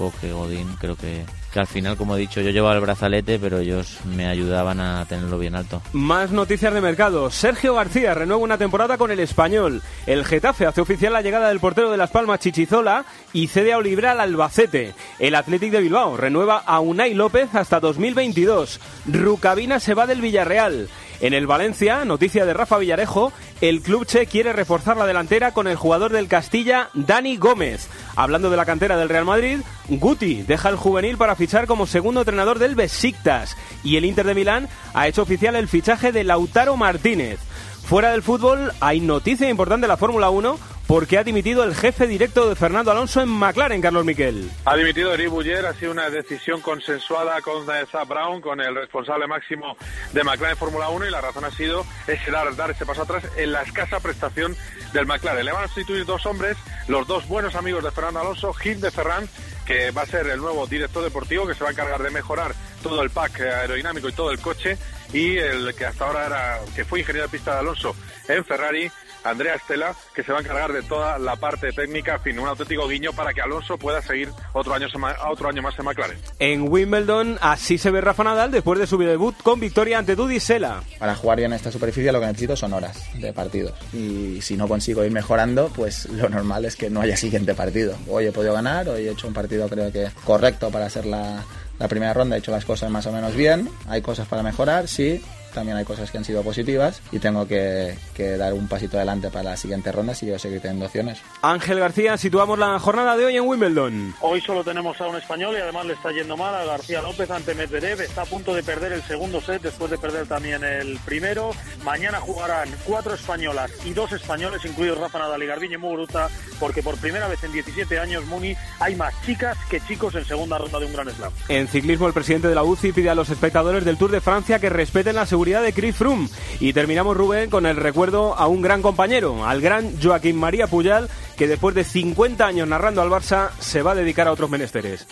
[0.00, 3.58] Coque, Godín, creo que, que al final, como he dicho, yo llevaba el brazalete, pero
[3.58, 5.82] ellos me ayudaban a tenerlo bien alto.
[5.92, 7.30] Más noticias de mercado.
[7.30, 9.82] Sergio García renueva una temporada con el español.
[10.06, 13.76] El Getafe hace oficial la llegada del portero de Las Palmas, Chichizola, y cede a
[13.76, 14.94] Olivera al Albacete.
[15.18, 18.80] El Athletic de Bilbao renueva a Unai López hasta 2022.
[19.04, 20.88] Rucabina se va del Villarreal.
[21.20, 25.68] En el Valencia, noticia de Rafa Villarejo, el club che quiere reforzar la delantera con
[25.68, 27.88] el jugador del Castilla, Dani Gómez.
[28.16, 32.20] Hablando de la cantera del Real Madrid, Guti deja el juvenil para fichar como segundo
[32.20, 36.76] entrenador del Besiktas y el Inter de Milán ha hecho oficial el fichaje de Lautaro
[36.76, 37.38] Martínez.
[37.84, 40.58] Fuera del fútbol hay noticia importante de la Fórmula 1
[40.90, 44.50] porque ha dimitido el jefe directo de Fernando Alonso en McLaren, Carlos Miquel.
[44.64, 49.28] Ha dimitido Eric Buller, ha sido una decisión consensuada con Zach Brown, con el responsable
[49.28, 49.76] máximo
[50.12, 53.22] de McLaren Fórmula 1 y la razón ha sido ese dar, dar ese paso atrás
[53.36, 54.56] en la escasa prestación
[54.92, 55.44] del McLaren.
[55.44, 56.56] Le van a sustituir dos hombres,
[56.88, 59.28] los dos buenos amigos de Fernando Alonso, Gil de Ferran,
[59.66, 62.52] que va a ser el nuevo director deportivo que se va a encargar de mejorar
[62.82, 64.76] todo el pack aerodinámico y todo el coche
[65.12, 67.94] y el que hasta ahora era que fue ingeniero de pista de Alonso
[68.26, 68.90] en Ferrari
[69.24, 72.48] Andrea Estela, que se va a encargar de toda la parte técnica, en fin, un
[72.48, 74.86] auténtico guiño para que Alonso pueda seguir otro año,
[75.28, 76.18] otro año más en McLaren.
[76.38, 80.40] En Wimbledon así se ve Rafa Nadal después de su debut con victoria ante Dudi
[80.40, 80.82] Sela.
[80.98, 83.74] Para jugar bien en esta superficie lo que necesito son horas de partidos.
[83.92, 87.96] Y si no consigo ir mejorando, pues lo normal es que no haya siguiente partido.
[88.08, 91.44] Hoy he podido ganar, hoy he hecho un partido creo que correcto para la,
[91.78, 93.68] la primera ronda, he hecho las cosas más o menos bien.
[93.88, 95.22] Hay cosas para mejorar, sí.
[95.54, 99.30] También hay cosas que han sido positivas y tengo que, que dar un pasito adelante
[99.30, 101.20] para la siguiente ronda si quiero seguir teniendo opciones.
[101.42, 104.14] Ángel García, situamos la jornada de hoy en Wimbledon.
[104.20, 107.30] Hoy solo tenemos a un español y además le está yendo mal a García López
[107.30, 108.00] ante Medvedev.
[108.00, 111.50] Está a punto de perder el segundo set después de perder también el primero.
[111.84, 116.96] Mañana jugarán cuatro españolas y dos españoles, incluidos Rafa Nadal y Garbiñe Muguruza, porque por
[116.98, 120.86] primera vez en 17 años, Muni, hay más chicas que chicos en segunda ronda de
[120.86, 121.32] un Gran Slam.
[121.48, 124.58] En ciclismo, el presidente de la UCI pide a los espectadores del Tour de Francia
[124.58, 126.28] que respeten la seguridad de Chris Froome.
[126.60, 131.08] Y terminamos, Rubén, con el recuerdo a un gran compañero, al gran Joaquín María Puyal,
[131.36, 135.06] que después de 50 años narrando al Barça, se va a dedicar a otros menesteres.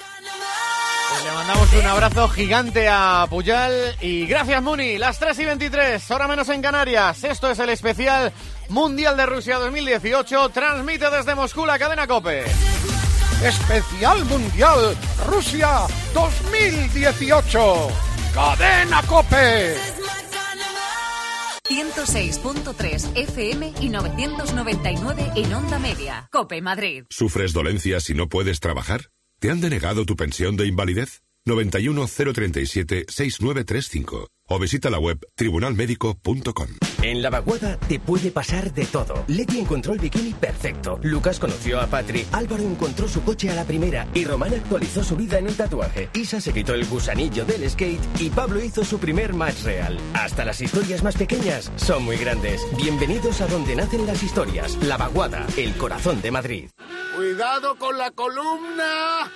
[1.10, 6.10] Pues le mandamos un abrazo gigante a Puyal y gracias Muni, las 3 y 23,
[6.10, 7.24] hora menos en Canarias.
[7.24, 8.30] Esto es el especial
[8.68, 12.44] Mundial de Rusia 2018, transmite desde Moscú la cadena Cope.
[13.42, 14.94] Especial Mundial
[15.26, 17.88] Rusia 2018.
[18.34, 19.76] Cadena Cope.
[21.68, 26.28] 106.3 FM y 999 en onda media.
[26.32, 27.04] Cope Madrid.
[27.10, 29.10] ¿Sufres dolencias y no puedes trabajar?
[29.38, 31.22] ¿Te han denegado tu pensión de invalidez?
[31.44, 36.87] 91 037 6935 o visita la web tribunalmédico.com.
[37.00, 39.24] En la vaguada te puede pasar de todo.
[39.28, 40.98] Leti encontró el bikini perfecto.
[41.02, 42.26] Lucas conoció a Patri.
[42.32, 44.08] Álvaro encontró su coche a la primera.
[44.14, 46.10] Y Román actualizó su vida en un tatuaje.
[46.14, 48.00] Isa se quitó el gusanillo del skate.
[48.20, 49.96] Y Pablo hizo su primer match real.
[50.12, 52.66] Hasta las historias más pequeñas son muy grandes.
[52.76, 54.76] Bienvenidos a donde nacen las historias.
[54.82, 56.70] La vaguada, el corazón de Madrid.
[57.14, 59.30] Cuidado con la columna.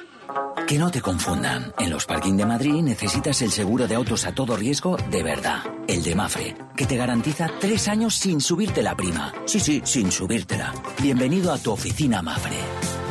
[0.67, 1.73] Que no te confundan.
[1.79, 5.63] En los parking de Madrid necesitas el seguro de autos a todo riesgo de verdad.
[5.87, 9.33] El de Mafre, que te garantiza tres años sin subirte la prima.
[9.45, 10.73] Sí, sí, sin subírtela.
[11.01, 12.57] Bienvenido a tu oficina Mafre.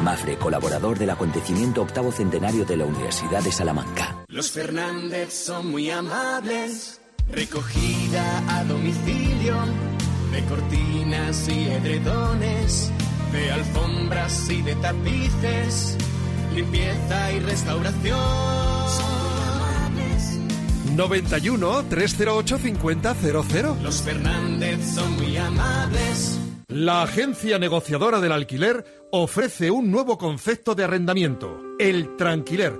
[0.03, 4.25] Mafre, colaborador del acontecimiento octavo centenario de la Universidad de Salamanca.
[4.27, 6.99] Los Fernández son muy amables.
[7.31, 9.55] Recogida a domicilio
[10.31, 12.91] de cortinas y edredones,
[13.31, 15.97] de alfombras y de tapices,
[16.53, 18.19] limpieza y restauración.
[20.95, 23.83] 91 308 5000.
[23.83, 26.39] Los Fernández son muy amables.
[26.67, 32.79] La agencia negociadora del alquiler ofrece un nuevo concepto de arrendamiento, el tranquiler,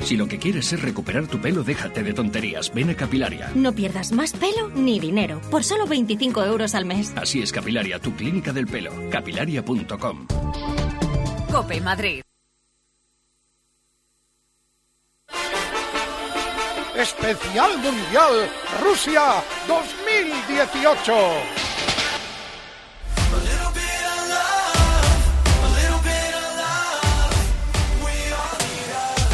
[0.00, 2.72] Si lo que quieres es recuperar tu pelo, déjate de tonterías.
[2.72, 3.50] Ven a Capilaria.
[3.54, 7.12] No pierdas más pelo ni dinero por solo 25 euros al mes.
[7.16, 8.92] Así es Capilaria, tu clínica del pelo.
[9.10, 10.26] Capilaria.com.
[11.50, 12.22] Cope Madrid.
[16.96, 18.48] Especial Mundial
[18.82, 21.67] Rusia 2018.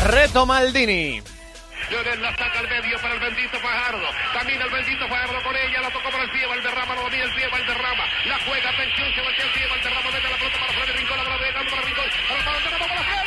[0.04, 1.22] Reto Maldini.
[1.88, 4.06] Lionel la saca al medio para el bendito Fajardo.
[4.34, 7.34] Camina el bendito Fajardo con ella, la tocó por el pie, Valderrama, lo domina el
[7.34, 8.04] pie, Valderrama.
[8.26, 11.24] La juega, atención, se voltea el pie, Valderrama, mete la pelota para Freddy Rincón, la
[11.24, 12.04] para Rincón.
[12.28, 13.23] Para Valderrama, para Freddy.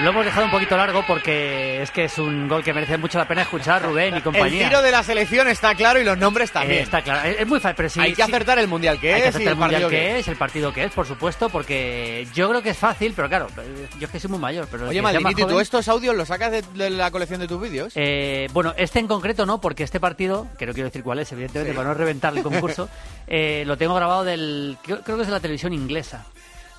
[0.00, 3.16] Lo hemos dejado un poquito largo porque es que es un gol que merece mucho
[3.16, 4.62] la pena escuchar, Rubén y compañía.
[4.64, 6.80] El tiro de la selección está claro y los nombres también.
[6.80, 8.98] Eh, está claro, es, es muy fácil, pero sí, Hay que sí- acertar el mundial
[8.98, 10.82] que hay que es y acertar el el mundial que que es, el partido que
[10.82, 13.46] es, por supuesto, porque yo creo que es fácil, pero claro,
[14.00, 14.66] yo es que soy muy mayor.
[14.68, 17.60] Pero Oye, que Maldini, ¿tú estos audios los sacas de, de la colección de tus
[17.62, 17.92] vídeos?
[17.94, 21.30] Eh, bueno, este en concreto no, porque este partido, que no quiero decir cuál es,
[21.30, 21.76] evidentemente, Sí.
[21.76, 22.88] para no reventar el concurso,
[23.28, 24.76] eh, lo tengo grabado del.
[24.82, 26.26] Creo, creo que es de la televisión inglesa.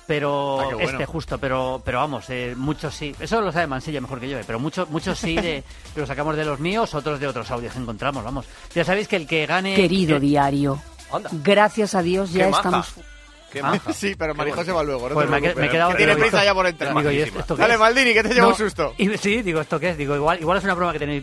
[0.06, 0.90] Pero Ah, bueno.
[0.90, 3.14] este justo, pero pero vamos, eh, muchos sí.
[3.18, 5.64] Eso lo sabe Mansilla mejor que yo, eh, pero muchos muchos sí de,
[5.94, 8.46] que lo sacamos de los míos, otros de otros audios que encontramos, vamos.
[8.74, 10.80] Ya sabéis que el que gane Querido eh, diario,
[11.42, 12.84] gracias a Dios ya Qué maja.
[13.52, 13.70] Qué Ah.
[13.70, 13.92] maja.
[13.92, 15.08] Sí, pero Marijose va luego.
[15.08, 15.64] No Pues te me, preocupes.
[15.66, 15.90] he quedado...
[15.92, 16.94] Que tiene digo, prisa esto- ya por entrar.
[16.96, 17.80] Digo, ¿y esto, esto qué Dale, es?
[17.80, 18.94] Maldini, que te lleva No, un susto.
[18.98, 19.96] y- sí, digo, ¿esto qué es?
[19.98, 21.22] Digo, igual, igual es una broma que tenéis...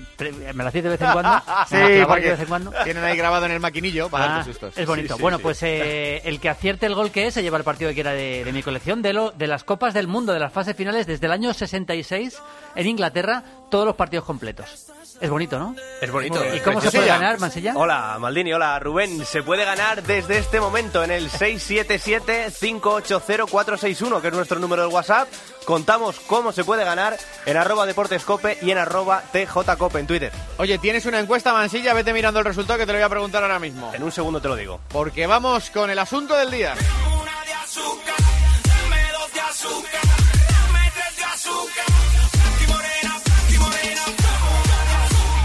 [0.53, 1.31] Me la hacéis de vez en cuando.
[1.67, 2.71] sí, me la claváis porque de vez en cuando.
[2.83, 4.77] tienen ahí grabado en el maquinillo para Ah, darte sustos.
[4.77, 5.13] Es bonito.
[5.13, 5.43] Sí, sí, bueno, sí.
[5.43, 8.11] pues eh, el que acierte el gol que es se lleva el partido que quiera
[8.13, 11.05] de, de mi colección de, lo, de las Copas del Mundo, de las fases finales
[11.05, 12.37] desde el año 66
[12.75, 14.87] en Inglaterra, todos los partidos completos.
[15.23, 15.73] Es bonito, ¿no?
[16.01, 16.43] Es bonito.
[16.53, 17.71] ¿Y cómo se puede ganar, Mansilla?
[17.77, 18.51] Hola, Maldini.
[18.51, 19.25] Hola, Rubén.
[19.25, 25.29] Se puede ganar desde este momento en el 677-580-461, que es nuestro número de WhatsApp.
[25.63, 30.33] Contamos cómo se puede ganar en arroba deportescope y en arroba tjcope en Twitter.
[30.57, 33.43] Oye, tienes una encuesta, Mansilla, vete mirando el resultado que te lo voy a preguntar
[33.43, 33.93] ahora mismo.
[33.93, 34.81] En un segundo te lo digo.
[34.89, 36.75] Porque vamos con el asunto del día.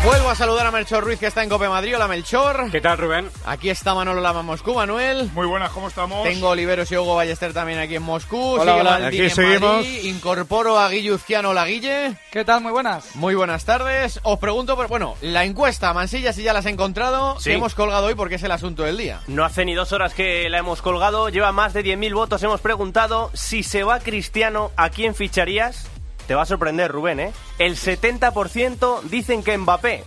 [0.08, 1.94] Vuelvo a saludar a Melchor Ruiz, que está en Cope Madrid.
[1.94, 2.70] Hola, Melchor.
[2.70, 3.28] ¿Qué tal, Rubén?
[3.44, 5.30] Aquí está Manolo Lama Moscú, Manuel.
[5.34, 6.22] Muy buenas, ¿cómo estamos?
[6.26, 8.52] Tengo Oliveros y Hugo Ballester también aquí en Moscú.
[8.58, 8.90] Hola, Sigue hola.
[8.92, 9.76] Maldini Aquí en seguimos.
[9.76, 10.04] Madrid.
[10.04, 11.50] Incorporo a Guille Uzquiano.
[11.50, 12.16] Hola, Guille.
[12.30, 12.62] ¿Qué tal?
[12.62, 13.14] Muy buenas.
[13.16, 14.18] Muy buenas tardes.
[14.22, 17.50] Os pregunto, por, bueno, la encuesta, Mansilla, si ya la has encontrado, Sí.
[17.50, 19.20] que hemos colgado hoy porque es el asunto del día.
[19.26, 22.42] No hace ni dos horas que la hemos colgado, lleva más de 10.000 votos.
[22.42, 25.86] Hemos preguntado si se va Cristiano, ¿a quién ficharías?
[26.28, 27.32] Te va a sorprender, Rubén, ¿eh?
[27.58, 30.04] El 70% dicen que Mbappé,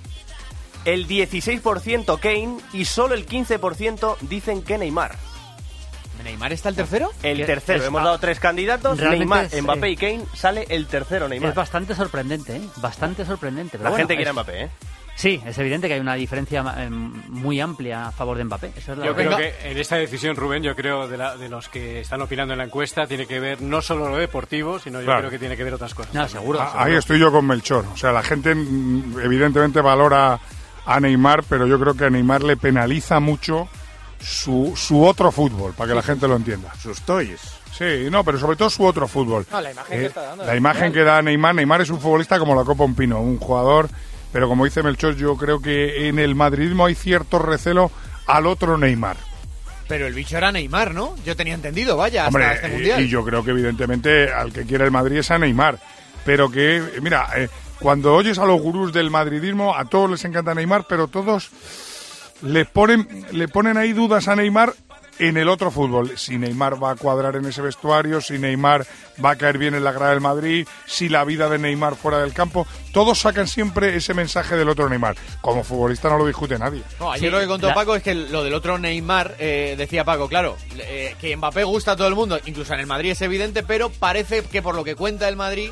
[0.86, 5.16] el 16% Kane y solo el 15% dicen que Neymar.
[6.24, 7.10] ¿Neymar está el tercero?
[7.24, 7.80] El tercero.
[7.82, 9.00] es- Hemos dado tres candidatos.
[9.00, 10.22] Realmente Neymar, es, Mbappé eh, y Kane.
[10.36, 11.50] Sale el tercero, Neymar.
[11.50, 12.62] Es bastante sorprendente, ¿eh?
[12.78, 13.72] Bastante sorprendente.
[13.80, 14.70] pero La bueno, gente quiere a es- Mbappé, ¿eh?
[15.22, 18.74] Sí, es evidente que hay una diferencia eh, muy amplia a favor de Mbappé.
[18.76, 19.38] Eso es la Yo verdad.
[19.38, 22.54] creo que en esta decisión, Rubén, yo creo de, la- de los que están opinando
[22.54, 25.20] en la encuesta, tiene que ver no solo lo deportivo, sino yo Claro.
[25.20, 26.12] creo que tiene que ver otras cosas.
[26.16, 26.60] No, seguro.
[26.60, 27.86] Ah, Ahí estoy yo con Melchor.
[27.94, 30.40] O sea, la gente mm, evidentemente valora
[30.88, 33.70] a Neymar, pero yo creo que a Neymar le penaliza mucho
[34.20, 36.74] su, su otro fútbol, para que la gente lo entienda.
[36.82, 37.40] Sus toys.
[37.78, 39.46] Sí, no, pero sobre todo su otro fútbol.
[39.52, 40.46] No, la imagen que está dando.
[40.46, 43.38] La imagen que da Neymar, Neymar es un futbolista como la Copa Un Pino, un
[43.38, 43.88] jugador,
[44.32, 47.91] pero como dice Melchor, yo creo que en el madridismo hay cierto recelo
[48.28, 49.17] al otro Neymar.
[49.88, 51.15] Pero el bicho era Neymar, ¿no?
[51.26, 53.02] Yo tenía entendido, vaya, hasta este eh, mundial.
[53.02, 55.80] y yo creo que evidentemente al que quiera el Madrid es a Neymar.
[56.24, 60.56] Pero que, mira, eh, cuando oyes a los gurús del madridismo, a todos les encanta
[60.56, 61.50] Neymar, pero todos
[62.41, 64.74] le ponen, le ponen ahí dudas a Neymar
[65.22, 66.18] en el otro fútbol.
[66.18, 68.86] Si Neymar va a cuadrar en ese vestuario, si Neymar
[69.24, 72.20] va a caer bien en la grada del Madrid, si la vida de Neymar fuera
[72.20, 75.16] del campo, todos sacan siempre ese mensaje del otro Neymar.
[75.42, 76.82] Como futbolista no lo discute nadie.
[77.00, 80.28] No, ayer lo que contó Paco es que lo del otro Neymar, eh, decía Paco,
[80.28, 83.62] claro, eh, que Mbappé gusta a todo el mundo, incluso en el Madrid es evidente,
[83.62, 85.70] pero parece que por lo que cuenta el Madrid,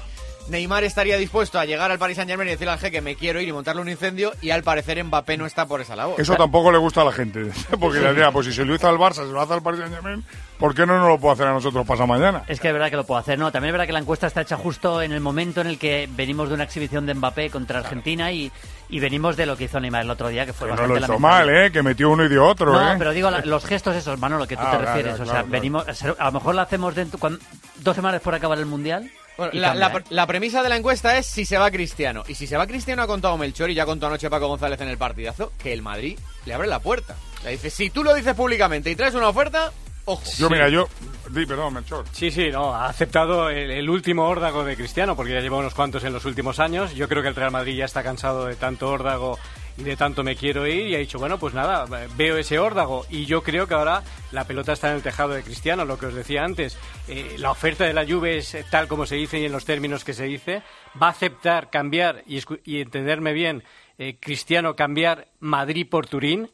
[0.50, 3.40] Neymar estaría dispuesto a llegar al Paris Saint Germain y decirle al jeque me quiero
[3.40, 6.20] ir y montarle un incendio y al parecer Mbappé no está por esa labor.
[6.20, 7.52] Eso tampoco le gusta a la gente.
[7.80, 9.80] Porque le diría, pues si se lo hizo al Barça, se lo hace al Paris
[9.80, 10.24] Saint Germain,
[10.58, 12.44] ¿por qué no nos lo puede hacer a nosotros pasa mañana?
[12.48, 13.52] Es que es verdad que lo puedo hacer, no.
[13.52, 16.10] También es verdad que la encuesta está hecha justo en el momento en el que
[16.12, 18.52] venimos de una exhibición de Mbappé contra Argentina y,
[18.90, 21.00] y venimos de lo que hizo Neymar el otro día, que fue Que no bastante
[21.02, 21.72] lo hizo mal, ¿eh?
[21.72, 22.96] Que metió uno y dio otro, No, ¿eh?
[22.98, 25.16] pero digo, la- los gestos esos, Manolo, que tú Ah, te claro, refieres.
[25.16, 25.48] claro, o sea, claro.
[25.50, 25.86] venimos,
[26.20, 27.40] a lo mejor lo hacemos dentro, cuando-
[27.78, 29.10] dos semanas de acabar el Mundial.
[29.40, 30.04] Bueno, la, cambia, la- ¿eh?
[30.10, 32.24] la premisa de la encuesta es si se va Cristiano.
[32.28, 34.90] Y si se va Cristiano ha contado Melchor y ya contó anoche Paco González en
[34.90, 37.16] el partidazo que el Madrid le abre la puerta.
[37.44, 39.72] Le dice, si tú lo dices públicamente y traes una oferta,
[40.06, 40.22] ojo.
[40.38, 40.88] Yo, mira, yo...
[41.30, 42.06] Di, perdón, Melchor.
[42.12, 45.74] Sí, sí, no, ha aceptado el, el último órdago de Cristiano, porque ya lleva unos
[45.76, 46.94] cuantos en los últimos años.
[46.96, 49.38] Yo creo que el Real Madrid ya está cansado de tanto órdago
[49.80, 51.86] y de tanto me quiero ir y ha dicho, bueno, pues nada,
[52.18, 55.42] veo ese órdago y yo creo que ahora la pelota está en el tejado de
[55.44, 56.78] Cristiano, lo que os decía antes.
[57.08, 60.04] Eh, la oferta de la Juve es tal como se dice y en los términos
[60.04, 60.62] que se dice.
[61.02, 63.64] Va a aceptar cambiar y, y entenderme bien,
[63.98, 66.50] eh, Cristiano cambiar Madrid por Turín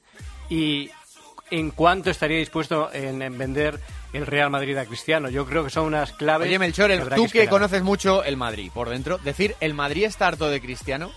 [0.49, 0.89] y
[1.51, 3.79] en cuánto estaría dispuesto en, en vender
[4.13, 5.29] el Real Madrid a Cristiano.
[5.29, 6.47] Yo creo que son unas claves.
[6.47, 10.27] Oye, Melchor, el- tú que conoces mucho el Madrid por dentro, decir el Madrid está
[10.27, 11.11] harto de Cristiano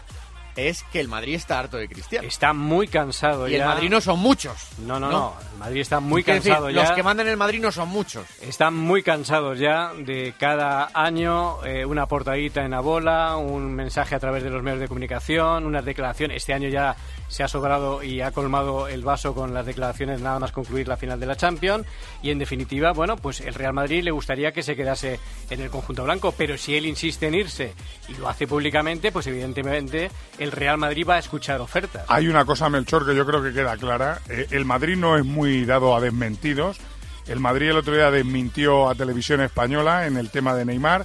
[0.59, 2.27] es que el Madrid está harto de Cristiano.
[2.27, 3.67] Está muy cansado Y el ya.
[3.67, 4.57] Madrid no son muchos.
[4.79, 5.19] No, no, ¿no?
[5.19, 5.35] no.
[5.53, 6.83] El Madrid está muy decir, cansado ya.
[6.83, 8.27] Los que mandan en el Madrid no son muchos.
[8.41, 14.17] Están muy cansados ya de cada año eh, una portadita en la bola, un mensaje
[14.17, 16.33] a través de los medios de comunicación, una declaración.
[16.33, 16.97] Este año ya
[17.29, 20.97] se ha sobrado y ha colmado el vaso con las declaraciones nada más concluir la
[20.97, 21.87] final de la Champions.
[22.23, 25.71] Y en definitiva, bueno, pues el Real Madrid le gustaría que se quedase en el
[25.71, 27.75] conjunto blanco, pero si él insiste en irse
[28.09, 32.05] y lo hace públicamente, pues evidentemente el Real Madrid va a escuchar ofertas.
[32.09, 34.21] Hay una cosa, Melchor, que yo creo que queda clara.
[34.29, 36.79] Eh, el Madrid no es muy dado a desmentidos.
[37.27, 41.05] El Madrid el otro día desmintió a Televisión Española en el tema de Neymar.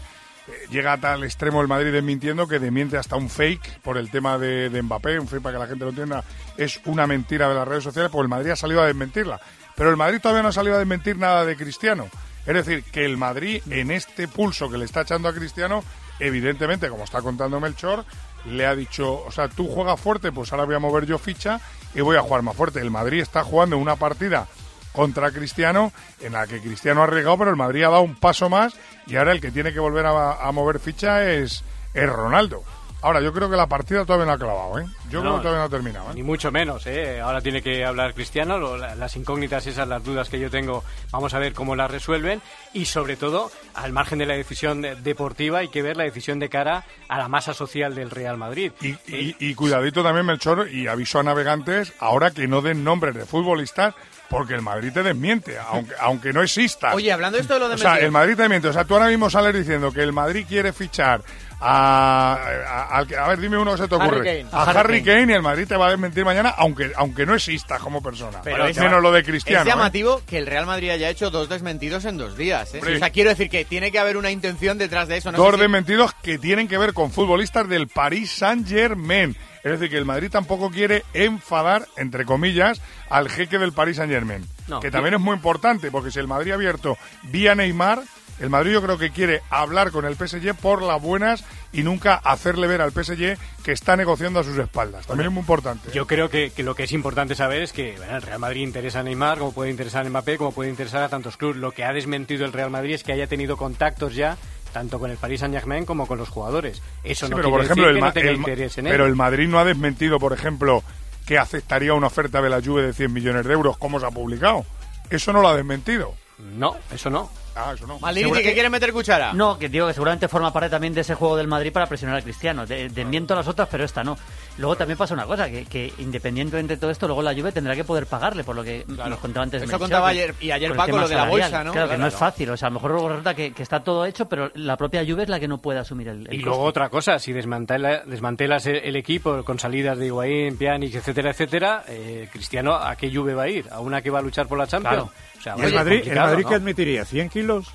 [0.70, 4.38] Llega a tal extremo el Madrid desmintiendo que desmiente hasta un fake por el tema
[4.38, 5.20] de, de Mbappé.
[5.20, 6.24] Un fake, para que la gente lo entienda,
[6.58, 9.40] es una mentira de las redes sociales, porque el Madrid ha salido a desmentirla.
[9.76, 12.10] Pero el Madrid todavía no ha salido a desmentir nada de Cristiano.
[12.46, 15.84] Es decir, que el Madrid, en este pulso que le está echando a Cristiano,
[16.20, 18.04] evidentemente, como está contando Melchor,
[18.46, 21.62] le ha dicho, o sea, tú juegas fuerte, pues ahora voy a mover yo ficha
[21.96, 22.82] y voy a jugar más fuerte.
[22.82, 24.48] El Madrid está jugando una partida
[24.94, 28.50] contra Cristiano en la que Cristiano ha arriesgado, pero el Madrid ha dado un paso
[28.50, 28.74] más
[29.08, 32.64] y ahora el que tiene que volver a, a mover ficha es, es Ronaldo.
[33.02, 34.86] Ahora, yo creo que la partida todavía no ha clavado, ¿eh?
[35.10, 36.14] Yo creo No, que todavía no ha terminado, ¿eh?
[36.16, 37.20] Ni mucho menos, ¿eh?
[37.20, 41.34] Ahora tiene que hablar Cristiano, lo- las incógnitas esas, las dudas que yo tengo, vamos
[41.34, 45.60] a ver cómo las resuelven y sobre todo, al margen de la decisión de- deportiva,
[45.60, 48.72] hay que ver la decisión de cara a la masa social del Real Madrid.
[48.80, 53.16] Y, y- y cuidadito también, Melchor, y aviso a navegantes, ahora que no den nombres
[53.16, 53.96] de futbolistas,
[54.34, 56.96] porque el Madrid te desmiente, aunque, aunque no exista.
[56.96, 58.68] Oye, hablando de esto de lo de O sea, el Madrid te miente.
[58.68, 61.22] O sea, tú ahora mismo sales diciendo que el Madrid quiere fichar
[61.66, 63.00] a...
[63.00, 64.24] A, que- a ver, dime uno que se te Harry ocurre.
[64.44, 64.50] Kane.
[64.52, 65.32] A, A Harry Harry Kane.
[65.34, 68.42] y el Madrid te va a desmentir mañana, aunque, aunque no exista como persona.
[68.44, 69.62] Pero es menos lo de Cristiano.
[69.62, 69.70] Es ¿eh?
[69.70, 72.74] llamativo que el Real Madrid haya hecho dos desmentidos en dos días.
[72.76, 72.82] ¿eh?
[72.82, 75.32] O sea, quiero decir que tiene que haber una intención detrás de eso.
[75.32, 79.36] No Dos si- desmentidos que tienen que ver con futbolistas del Paris Saint Germain.
[79.64, 84.12] Es decir, que el Madrid tampoco quiere enfadar, entre comillas, al jeque del Paris Saint
[84.12, 84.46] Germain.
[84.68, 84.80] No.
[84.80, 88.02] que también es muy importante, porque si el Madrid ha abierto vía Neymar,
[88.40, 92.16] el Madrid yo creo que quiere hablar con el PSG por las buenas y nunca
[92.16, 95.06] hacerle ver al PSG que está negociando a sus espaldas.
[95.08, 95.90] También es muy importante.
[95.90, 95.92] ¿eh?
[95.94, 98.62] Yo creo que, que lo que es importante saber es que bueno, el Real Madrid
[98.62, 101.58] interesa a Neymar, como puede interesar a Mbappé, como puede interesar a tantos clubes.
[101.58, 104.38] Lo que ha desmentido el Real Madrid es que haya tenido contactos ya
[104.74, 106.82] tanto con el Paris Saint Germain como con los jugadores.
[107.04, 108.78] Eso Sí, no pero quiere por ejemplo, decir el, que no tenga el Ma- interés
[108.80, 108.92] en él.
[108.92, 110.84] pero el Madrid no ha desmentido, por ejemplo,
[111.28, 114.12] que aceptaría una oferta de la Juve de 100 millones de euros, como se ha
[114.12, 114.66] publicado.
[115.12, 116.16] Eso no lo ha desmentido.
[116.40, 117.30] No, eso no.
[117.56, 118.00] Ah, eso no.
[118.00, 119.32] Maldini, ¿que que- quiere meter cuchara?
[119.34, 122.16] No, que digo que seguramente forma parte también de ese juego del Madrid para presionar
[122.18, 122.66] al Cristiano.
[122.66, 124.18] De, desmiento las otras, pero esta no.
[124.58, 127.76] Luego también pasa una cosa, que, que independientemente de todo esto, luego la Juve tendrá
[127.76, 129.62] que poder pagarle, por lo que nos contaba antes.
[129.62, 131.72] Eso Melchor, contaba ayer- y ayer Paco lo de la bolsa, ¿no?
[131.72, 132.50] Claro, que no es fácil.
[132.50, 135.06] O sea, a lo mejor luego resulta que, que está todo hecho, pero la propia
[135.08, 136.46] Juve es la que no puede asumir el, el Y coste.
[136.46, 141.30] luego otra cosa, si desmantela- desmantelas el, el equipo con salidas de Higuaín, Pjanic, etcétera,
[141.30, 143.68] etcétera, eh, Cristiano, ¿a qué Juve va a ir?
[143.72, 145.10] ¿A una que va a luchar por la Champions?
[145.44, 145.60] Claro.
[145.60, 146.50] O sea, ¿Y va a el Madrid, el Madrid ¿no?
[146.50, 147.04] qué admitiría?
[147.06, 147.68] ¿100 kilos?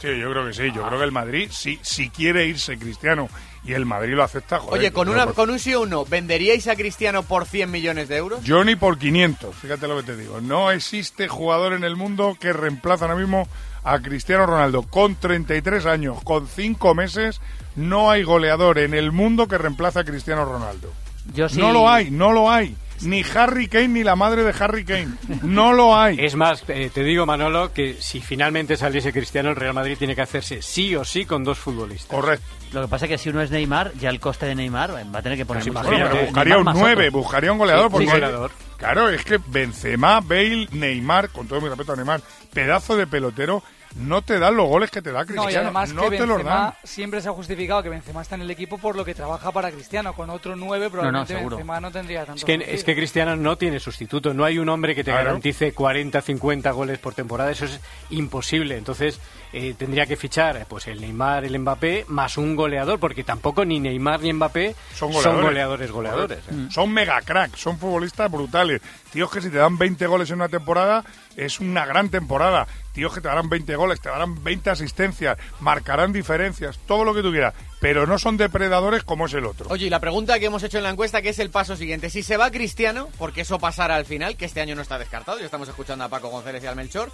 [0.00, 0.70] Sí, yo creo que sí.
[0.74, 3.28] Yo creo que el Madrid, si, si quiere irse Cristiano
[3.64, 5.90] y el Madrid lo acepta, joder, Oye, con, una, por- con un sí o un
[5.90, 8.42] no, ¿venderíais a Cristiano por 100 millones de euros?
[8.44, 10.42] Yo ni por 500, fíjate lo que te digo.
[10.42, 13.48] No existe jugador en el mundo que reemplaza ahora mismo
[13.82, 14.82] a Cristiano Ronaldo.
[14.82, 17.40] Con 33 años, con 5 meses,
[17.76, 20.92] no hay goleador en el mundo que reemplace a Cristiano Ronaldo.
[21.32, 22.76] Yo sí- No lo hay, no lo hay.
[23.04, 25.08] Ni Harry Kane ni la madre de Harry Kane.
[25.42, 26.16] No lo hay.
[26.18, 30.14] Es más, eh, te digo, Manolo, que si finalmente saliese Cristiano, el Real Madrid tiene
[30.14, 32.08] que hacerse sí o sí con dos futbolistas.
[32.08, 32.46] Correcto.
[32.72, 35.18] Lo que pasa es que si uno es Neymar, ya el coste de Neymar va
[35.18, 37.18] a tener que poner Pues mucho Bueno, pero buscaría un Neymar más 9, otro.
[37.20, 37.84] buscaría un goleador.
[37.86, 38.50] Sí, porque, sí, goleador.
[38.76, 42.20] Claro, es que Benzema, Bale, Neymar, con todo mi respeto a Neymar,
[42.52, 43.62] pedazo de pelotero,
[43.96, 45.50] no te dan los goles que te da No, Cristiano.
[45.50, 46.46] y además no que te los dan.
[46.46, 49.52] Benzema siempre se ha justificado que Benzema está en el equipo por lo que trabaja
[49.52, 50.12] para Cristiano.
[50.14, 51.56] Con otro 9 probablemente seguro.
[51.56, 54.68] Benzema no tendría tanto Es que, es que Cristiano no tiene sustituto, no hay un
[54.68, 55.26] hombre que te Claro.
[55.26, 57.80] garantice 40, 50 goles por temporada, eso es
[58.10, 58.76] imposible.
[58.76, 59.20] Entonces
[59.52, 63.64] eh, tendría que fichar eh, pues el Neymar, el Mbappé, más un goleador, porque tampoco
[63.64, 65.44] ni Neymar ni Mbappé Son son goleadores.
[65.44, 66.38] goleadores, goleadores.
[66.44, 66.70] Correcto.
[66.72, 68.80] Son mega cracks, son futbolistas brutales.
[69.12, 71.04] Tíos que si te dan 20 goles en una temporada,
[71.36, 72.66] es una gran temporada.
[72.92, 77.22] Tíos que te darán 20 goles, te darán 20 asistencias, marcarán diferencias, todo lo que
[77.22, 77.54] tú quieras.
[77.80, 79.66] Pero no son depredadores como es el otro.
[79.70, 82.10] Oye, y la pregunta que hemos hecho en la encuesta, que es el paso siguiente.
[82.10, 85.38] Si se va Cristiano, porque eso pasará al final, que este año no está descartado,
[85.38, 87.10] ya estamos escuchando a Paco González y al Melchor,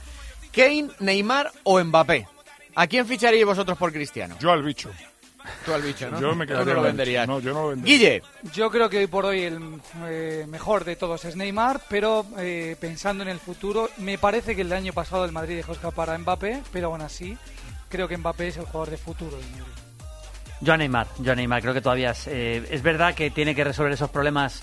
[0.52, 2.26] Kane, Neymar o Mbappé.
[2.74, 4.36] ¿A quién ficharíais vosotros por Cristiano?
[4.40, 4.90] Yo al bicho.
[5.64, 6.20] Tú al bicho, ¿no?
[6.20, 7.26] Yo me Tú quedaría no lo con el venderías.
[7.26, 7.32] bicho.
[7.32, 7.96] No, yo no lo vendería.
[7.98, 8.22] Guille.
[8.52, 9.58] Yo creo que hoy por hoy el
[10.06, 14.62] eh, mejor de todos es Neymar, pero eh, pensando en el futuro, me parece que
[14.62, 17.36] el año pasado el Madrid dejó escapar a Mbappé, pero aún así
[17.88, 19.64] creo que Mbappé es el jugador de futuro del Madrid.
[20.62, 23.54] Yo a Neymar, yo a Neymar, creo que todavía es, eh, es verdad que tiene
[23.54, 24.62] que resolver esos problemas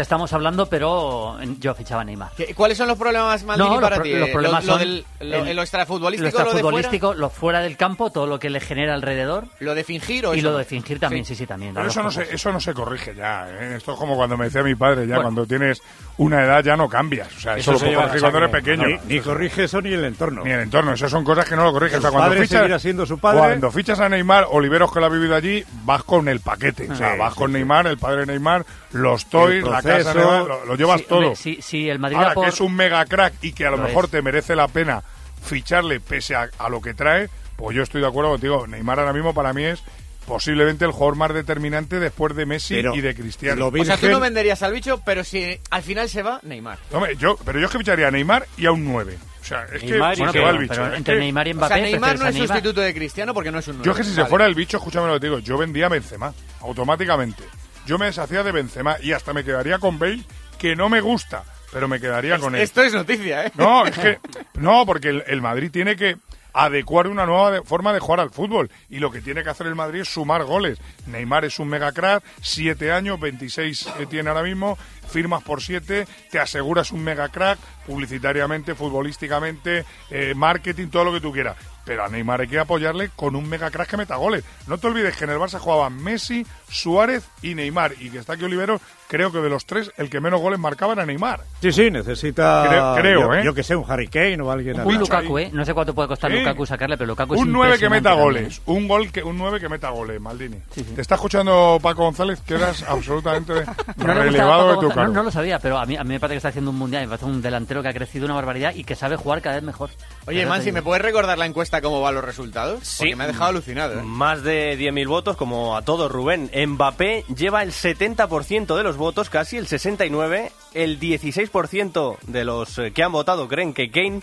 [0.00, 2.30] que estamos hablando, pero yo fichaba a Neymar.
[2.36, 4.12] ¿Qué- ¿Cuáles son los problemas, Maldini, los para pro- ti?
[4.14, 7.30] los Eh, problemas lo, lo del, lo, el- lo extrafutbolístico, lo lo de fuera, lo
[7.30, 9.44] fuera del campo, todo lo que le genera alrededor.
[9.60, 10.58] lo de fingir o Y eso lo no?
[10.58, 11.74] de fingir también, sí, sí, también.
[11.74, 13.46] Pero eso no, se, eso no se corrige ya.
[13.50, 13.74] ¿eh?
[13.76, 15.22] Esto es como cuando me decía mi padre, ya Bueno.
[15.22, 15.82] cuando tienes
[16.20, 17.34] una edad ya no cambias.
[17.34, 18.86] O sea, eso, Eso lo corregir cuando eres pequeño.
[18.86, 20.44] Ni- ni corrige eso ni el entorno.
[20.44, 20.92] Ni el entorno.
[20.92, 21.96] Esas son cosas que no lo corriges.
[21.98, 23.38] O sea, cuando fichas, seguirá siendo su padre.
[23.38, 26.90] Cuando fichas a Neymar, Oliveros que lo ha vivido allí, vas con el paquete.
[26.90, 27.54] O sea, Sí, vas sí, con sí.
[27.54, 30.12] Neymar, el padre de Neymar, los toys, la casa.
[30.12, 31.34] Neymar, lo, lo llevas Sí, todo.
[31.34, 33.84] si, el Madrid Ahora, por- que es un mega crack y que a lo, Lo
[33.84, 34.10] mejor es.
[34.10, 35.02] te merece la pena
[35.42, 38.66] ficharle pese a, a lo que trae, pues yo estoy de acuerdo contigo.
[38.66, 39.82] Neymar ahora mismo para mí es
[40.30, 43.68] posiblemente el jugador más determinante después de Messi Pero y de Cristiano.
[43.70, 46.78] lo O sea, tú no venderías al bicho, pero si al final se va, Neymar.
[46.92, 49.18] Hombre, yo, pero yo es que ficharía a Neymar y a un 9.
[49.40, 50.40] O sea, es Neymar que se Kane.
[50.44, 50.74] va el bicho.
[50.74, 52.48] pero entre que- Neymar y O Mbappé, sea, Neymar no es Neymar.
[52.48, 53.86] sustituto de Cristiano porque no es un nueve.
[53.86, 55.86] Yo es que si se fuera el bicho, escúchame lo que te digo, yo vendía
[55.86, 57.42] a Benzema, automáticamente.
[57.86, 60.22] Yo me deshacía de Benzema y hasta me quedaría con Bale,
[60.58, 62.60] que no me gusta, pero me quedaría con él.
[62.62, 63.52] Esto es noticia, ¿eh?
[63.56, 64.18] No, es que
[64.54, 66.16] no, porque el, el Madrid tiene que
[66.52, 69.74] adecuar una nueva forma de jugar al fútbol y lo que tiene que hacer el
[69.74, 70.78] Madrid es sumar goles.
[71.06, 74.76] Neymar es un mega crack, siete años, 26 eh, tiene ahora mismo,
[75.08, 81.20] firmas por siete, te aseguras un mega crack publicitariamente, futbolísticamente, eh, marketing, todo lo que
[81.20, 81.56] tú quieras.
[81.84, 84.44] Pero a Neymar hay que apoyarle con un mega crack que meta goles.
[84.66, 87.92] No te olvides que en el Barça jugaban Messi, Suárez y Neymar.
[88.00, 90.92] Y que está aquí Olivero, creo que de los tres, el que menos goles marcaba
[90.94, 91.40] era Neymar.
[91.60, 92.64] Sí, sí, necesita.
[92.68, 93.42] Creo- creo, yo, ¿eh?
[93.44, 94.98] yo que sé, un Harry Kane o alguien Un.
[94.98, 95.50] Lukaku, ¿eh?
[95.52, 96.38] No sé cuánto puede costar Sí.
[96.38, 99.58] Lukaku sacarle, pero Lukaku es un 9 que meta goles, un gol que un 9
[99.60, 100.56] que meta goles, Maldini.
[100.94, 103.50] Te está escuchando Paco González, quedas absolutamente.
[103.96, 105.02] No le gustaba relevado de tu cargo.
[105.08, 106.78] no, no lo sabía, pero a mí, a mí me parece que está haciendo un
[106.78, 107.02] mundial.
[107.02, 109.64] Me parece un delantero que ha crecido una barbaridad y que sabe jugar cada vez
[109.64, 109.90] mejor.
[110.26, 110.72] Oye, Mansi.
[110.72, 112.80] ¿me puedes recordar la encuesta cómo van los resultados?
[112.86, 112.98] Sí.
[112.98, 114.02] Porque me ha dejado alucinado, ¿eh?
[114.02, 116.48] Más de 10.000 votos, como a todos, Rubén.
[116.66, 120.50] Mbappé lleva el 70% de los votos, casi el 69%.
[120.74, 124.20] El 16% de los eh, que han votado creen que Kane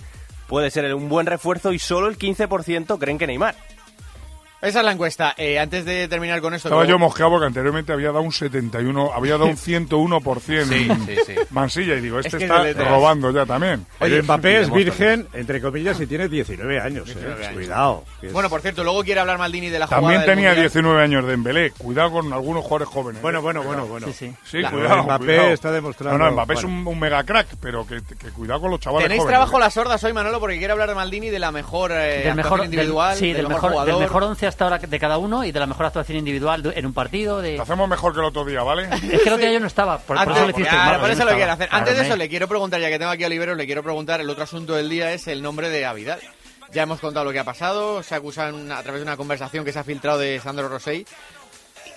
[0.48, 3.56] puede ser un buen refuerzo y solo el 15% creen que Neymar.
[4.60, 5.36] Esa es la encuesta.
[5.38, 6.68] Eh, antes de terminar con esto...
[6.70, 10.88] Estaba luego- yo mosqueado porque anteriormente había dado un 71, había dado un 101% Sí,
[11.06, 11.36] sí, sí.
[11.52, 13.86] Mansilla y digo, este Es que está robando ya también.
[14.00, 17.06] Oye, Mbappé es virgen, entre comillas, y tiene 19 años.
[17.06, 17.46] 19 eh.
[17.46, 17.54] años.
[17.56, 18.04] Cuidado.
[18.32, 20.66] Bueno, por cierto, luego quiere hablar Maldini de la jugada También del tenía Mundial.
[20.70, 21.72] 19 años de Embelé.
[21.72, 23.22] Cuidado con algunos jugadores jóvenes.
[23.22, 23.42] Bueno, ¿eh?
[23.44, 24.08] bueno, bueno, bueno.
[24.08, 24.34] Sí, sí.
[24.44, 25.04] Sí, Claro, cuidado.
[25.04, 25.48] Mbappé cuidado.
[25.50, 28.72] está demostrando- No, no, Mbappé es un, un mega crack, pero que, que cuidado con
[28.72, 29.38] los chavales Tenéis jóvenes.
[29.38, 32.36] trabajo las sordas hoy, Manolo, porque quiere hablar de Maldini de la mejor eh, del
[32.36, 33.94] mejor individual, del, sí, del, mejor, jugador.
[33.94, 36.86] del mejor 11 hasta ahora de cada uno y de la mejor actuación individual en
[36.86, 37.42] un partido.
[37.42, 37.58] De...
[37.58, 38.88] Lo hacemos mejor que el otro día, ¿vale?
[38.92, 40.70] Es que el otro día yo no estaba, por, por Antes, eso lo hiciste.
[40.70, 41.54] claro, mal, por eso no lo quiero estaba.
[41.54, 41.70] hacer.
[41.70, 43.84] Claro, Antes de eso, le quiero preguntar, ya que tengo aquí a Oliveros, le quiero
[43.84, 46.20] preguntar, el otro asunto del día es el nombre de Avidal.
[46.72, 49.72] Ya hemos contado lo que ha pasado, se acusan a través de una conversación que
[49.72, 51.06] se ha filtrado de Sandro Rosell,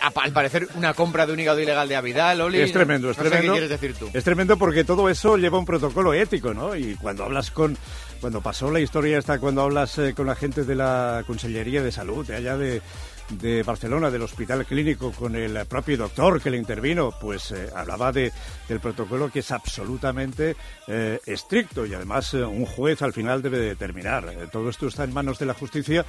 [0.01, 2.61] al parecer una compra de un hígado ilegal de Avidal, Oli.
[2.61, 3.53] Es tremendo, es no sé tremendo.
[3.53, 4.09] qué quieres decir tú.
[4.15, 6.75] Es tremendo porque todo eso lleva un protocolo ético, ¿no?
[6.77, 7.77] Y cuando hablas con.
[8.21, 11.91] Cuando pasó la historia esta, cuando hablas eh, con la gente de la Consellería de
[11.91, 12.83] Salud, de allá de,
[13.31, 18.13] de Barcelona, del hospital clínico, con el propio doctor que le intervino, pues eh, hablaba
[18.13, 18.33] de,
[18.69, 20.57] del protocolo que es absolutamente
[20.89, 24.49] eh, estricto y además eh, un juez al final debe determinar.
[24.51, 26.05] Todo esto está en manos de la justicia.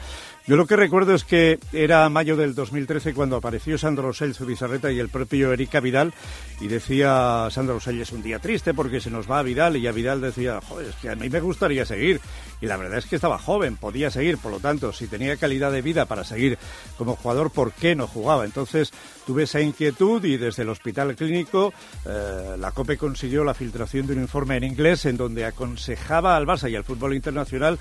[0.48, 4.46] Yo lo que recuerdo es que era mayo del 2013 cuando apareció Sandro Rosell, su
[4.46, 6.14] bizarreta, y el propio Erika Vidal,
[6.60, 9.88] y decía Sandro Rosell, es un día triste porque se nos va a Vidal, y
[9.88, 12.20] a Vidal decía, joder, es que a mí me gustaría seguir.
[12.62, 15.72] Y la verdad es que estaba joven, podía seguir, por lo tanto, si tenía calidad
[15.72, 16.58] de vida para seguir
[16.98, 18.46] como jugador, ¿por qué no jugaba?
[18.46, 18.92] Entonces
[19.26, 21.74] tuve esa inquietud y desde el hospital clínico
[22.06, 26.46] eh, la COPE consiguió la filtración de un informe en inglés en donde aconsejaba al
[26.46, 27.80] Barça y al fútbol internacional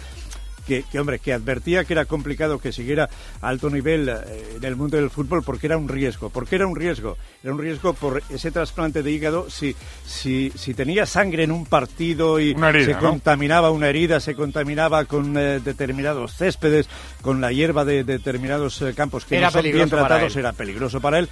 [0.71, 3.11] que, que, hombre, que advertía que era complicado que siguiera
[3.43, 6.31] a alto nivel eh, en el mundo del fútbol porque era un riesgo.
[6.31, 7.16] ¿Por qué era un riesgo?
[7.43, 9.51] Era un riesgo por ese trasplante de hígado.
[9.51, 9.75] Si,
[10.07, 13.01] si, si tenía sangre en un partido y herida, se ¿no?
[13.01, 16.89] contaminaba una herida, se contaminaba con eh, determinados céspedes,
[17.21, 21.01] con la hierba de determinados eh, campos que Era no son bien tratados, era peligroso
[21.01, 21.29] para él.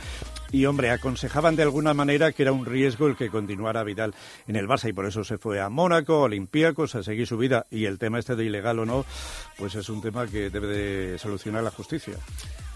[0.50, 4.14] Y hombre, aconsejaban de alguna manera que era un riesgo el que continuara Vidal
[4.46, 7.66] en el Barça y por eso se fue a Mónaco, Olympiacos, a seguir su vida.
[7.70, 9.04] Y el tema este de ilegal o no,
[9.58, 12.14] pues es un tema que debe de solucionar la justicia.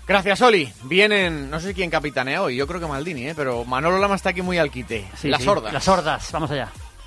[0.07, 0.71] Gracias, Oli.
[0.85, 3.35] Vienen, no sé quién capitanea hoy, yo creo que Maldini, ¿eh?
[3.37, 5.07] pero Manolo Lama está aquí muy al quite.
[5.17, 5.73] Sí, Las sí, sordas.
[5.73, 6.71] Las sordas, vamos allá.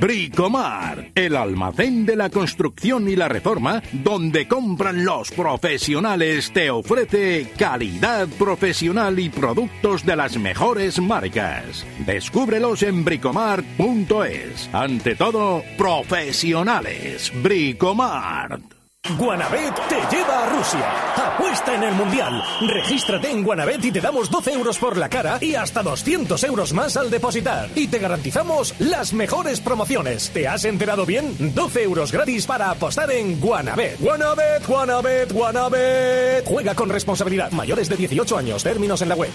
[0.00, 7.52] Bricomar, el almacén de la construcción y la reforma, donde compran los profesionales, te ofrece
[7.56, 11.86] calidad profesional y productos de las mejores marcas.
[12.06, 14.70] Descúbrelos en bricomar.es.
[14.72, 17.32] Ante todo, profesionales.
[17.42, 18.81] Bricomar.
[19.18, 21.34] Guanabet te lleva a Rusia.
[21.34, 22.40] Apuesta en el Mundial.
[22.68, 26.72] Regístrate en Guanabet y te damos 12 euros por la cara y hasta 200 euros
[26.72, 27.68] más al depositar.
[27.74, 30.30] Y te garantizamos las mejores promociones.
[30.30, 31.34] ¿Te has enterado bien?
[31.52, 33.98] 12 euros gratis para apostar en Guanabet.
[33.98, 36.46] Guanabet, Guanabet, Guanabet.
[36.46, 37.50] Juega con responsabilidad.
[37.50, 38.62] Mayores de 18 años.
[38.62, 39.30] Términos en la web.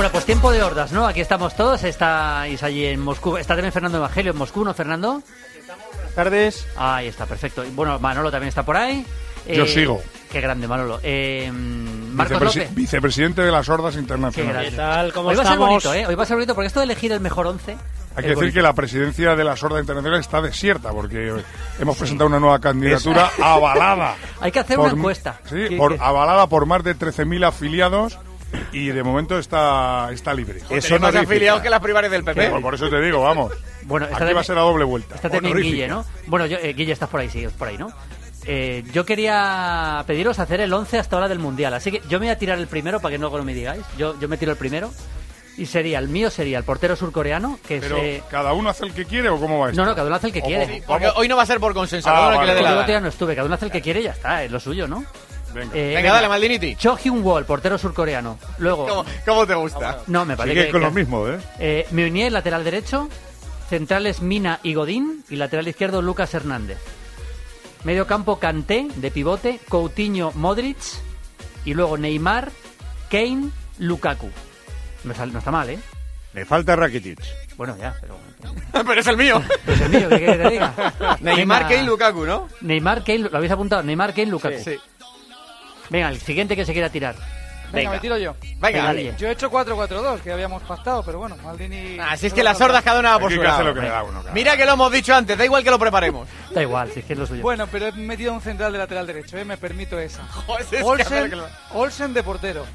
[0.00, 1.06] Bueno, pues tiempo de hordas, ¿no?
[1.06, 1.84] Aquí estamos todos.
[1.84, 3.36] Estáis allí en Moscú.
[3.36, 5.22] Está también Fernando Evangelio en Moscú, ¿no, Fernando?
[5.92, 6.66] Buenas tardes.
[6.78, 7.62] Ahí está, perfecto.
[7.74, 9.04] Bueno, Manolo también está por ahí.
[9.46, 10.02] Yo sigo.
[10.32, 11.00] Qué grande, Manolo.
[11.02, 12.74] Eh, Marcos Vicepresi- López.
[12.74, 14.74] vicepresidente de las Hordas Qué Internacionales.
[14.74, 15.12] grande.
[15.18, 16.06] Hoy va a ser bonito, ¿eh?
[16.06, 17.76] Hoy va a ser bonito porque esto de elegir el mejor once...
[18.16, 21.30] Hay que decir que la presidencia de las Hordas Internacionales está desierta porque
[21.78, 24.14] hemos presentado una nueva candidatura avalada.
[24.40, 25.38] Hay que hacer por- una encuesta.
[25.44, 28.18] Sí, avalada por más de 13.000 afiliados
[28.72, 30.60] y de momento está, está libre.
[30.70, 32.50] Eso más afiliados que las primarias del PP.
[32.50, 33.52] Por, por eso te digo, vamos.
[33.82, 35.14] Bueno, está Aquí de- va a ser a doble vuelta.
[35.16, 35.56] Está también.
[35.56, 36.04] Guille, ¿no?
[36.26, 37.88] Bueno, yo, eh, Guille, estás por ahí, sí, por ahí, ¿no?
[38.46, 42.26] Eh, yo quería pediros hacer el 11 hasta ahora del Mundial, así que yo me
[42.26, 43.82] voy a tirar el primero para que luego no me digáis.
[43.98, 44.90] Yo, yo me tiro el primero.
[45.58, 47.80] Y sería, el mío sería el portero surcoreano, que.
[47.80, 49.82] Pero, eh, ¿cada uno hace el que quiere o cómo va esto?
[49.82, 50.66] No, no, cada uno hace el que O quiere.
[50.66, 52.54] Sí, Porque hoy no va a ser por consenso, Ah, cada uno que vale, le
[52.54, 53.00] dé Yo la gana.
[53.00, 55.04] no estuve, cada uno hace el que quiere y ya está, es lo suyo, ¿no?
[55.54, 56.76] Venga, Eh, Venga, dale, Maldiniti.
[56.76, 58.38] Cho Hyun Woo, el portero surcoreano.
[58.58, 58.86] Luego...
[58.86, 59.98] ¿Cómo, cómo te gusta?
[60.06, 60.72] No, me parece Sigue que...
[60.72, 61.38] con que- lo mismo, ¿eh?
[61.58, 63.08] Eh, Meunier, lateral derecho.
[63.68, 65.24] Centrales Mina y Godín.
[65.28, 66.78] Y lateral izquierdo Lucas Hernández.
[67.84, 69.60] Medio campo Kanté, de pivote.
[69.68, 70.76] Coutinho, Modric.
[71.64, 72.50] Y luego Neymar,
[73.10, 74.30] Kane, Lukaku.
[75.04, 75.78] No, está mal, ¿eh?
[76.32, 77.18] Me falta Rakitic.
[77.56, 78.18] Bueno, ya, pero...
[78.72, 79.42] Pero es el mío.
[79.66, 81.18] Es el mío, ¿qué quieres que te diga?
[81.20, 81.62] Neymar.
[81.68, 82.48] Kane, Lukaku, ¿no?
[82.62, 83.82] Neymar, Kane, ¿lo habéis apuntado?
[83.82, 84.58] Neymar, Kane, Lukaku.
[84.64, 84.78] Sí.
[85.90, 87.14] Venga, el siguiente que se quiera tirar.
[87.72, 88.34] Venga, me tiro yo.
[88.58, 88.92] Venga.
[89.16, 91.98] Yo he hecho 4-4-2, que habíamos pactado, pero bueno, Maldini...
[92.00, 93.68] Así es que las sordas cada una va por Aquí su que hace lado.
[93.68, 94.34] lo que le da uno, claro.
[94.34, 96.28] Mira que lo hemos dicho antes, da igual que lo preparemos.
[96.50, 97.42] Da igual, si es que es lo suyo.
[97.42, 99.44] Bueno, pero he metido un central de lateral derecho, ¿eh?
[99.44, 100.24] me permito esa.
[100.46, 102.66] Joder, es que Olsen, que lo- Olsen de portero.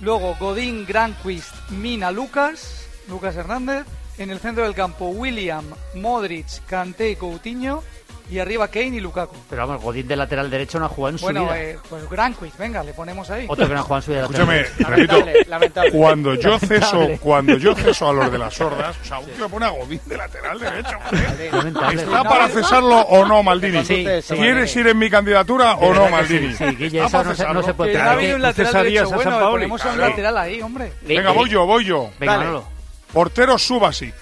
[0.00, 3.84] Luego Godín, Granquist, Mina, Lucas, Lucas Hernández.
[4.16, 7.82] En el centro del campo William, Modric, Kanté y Coutinho.
[8.30, 9.34] Y arriba Kane y Lukaku.
[9.48, 11.60] Pero vamos, Godín de lateral derecho no ha jugado en su Bueno, vida.
[11.60, 13.46] eh, pues gran quiz, venga, le ponemos ahí.
[13.48, 14.20] Otro que no ha jugado en su vida.
[14.22, 17.18] Escúchame, repito, cuando yo ceso, Lamentable.
[17.18, 20.00] cuando yo ceso a los de las sordas, o sea, un tío pone a Godín
[20.06, 20.98] de lateral derecho.
[21.08, 21.52] joder.
[21.54, 22.02] Lamentable.
[22.02, 23.84] ¿Está para cesarlo o no, Maldini?
[23.84, 24.34] Sí, sí.
[24.34, 26.54] ¿Quieres ir en mi candidatura o no, Maldini?
[26.54, 29.22] sí, Guille, ¿Está eso no se- no se puede Que un lateral derecho a bueno,
[29.22, 29.52] San le Paoli?
[29.54, 30.10] ponemos a un Claro.
[30.10, 30.92] lateral ahí, hombre.
[31.02, 32.10] Venga, voy yo, voy yo.
[32.18, 32.36] Venga.
[32.38, 32.64] Manolo.
[33.12, 34.14] Portero Subasic.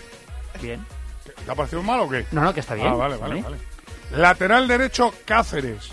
[0.62, 0.84] Bien.
[1.44, 2.26] ¿Te ha parecido mal o qué?
[2.32, 2.88] No, no, que está bien.
[2.88, 3.56] Ah, vale, vale, vale.
[4.12, 5.90] Lateral derecho, Cáceres.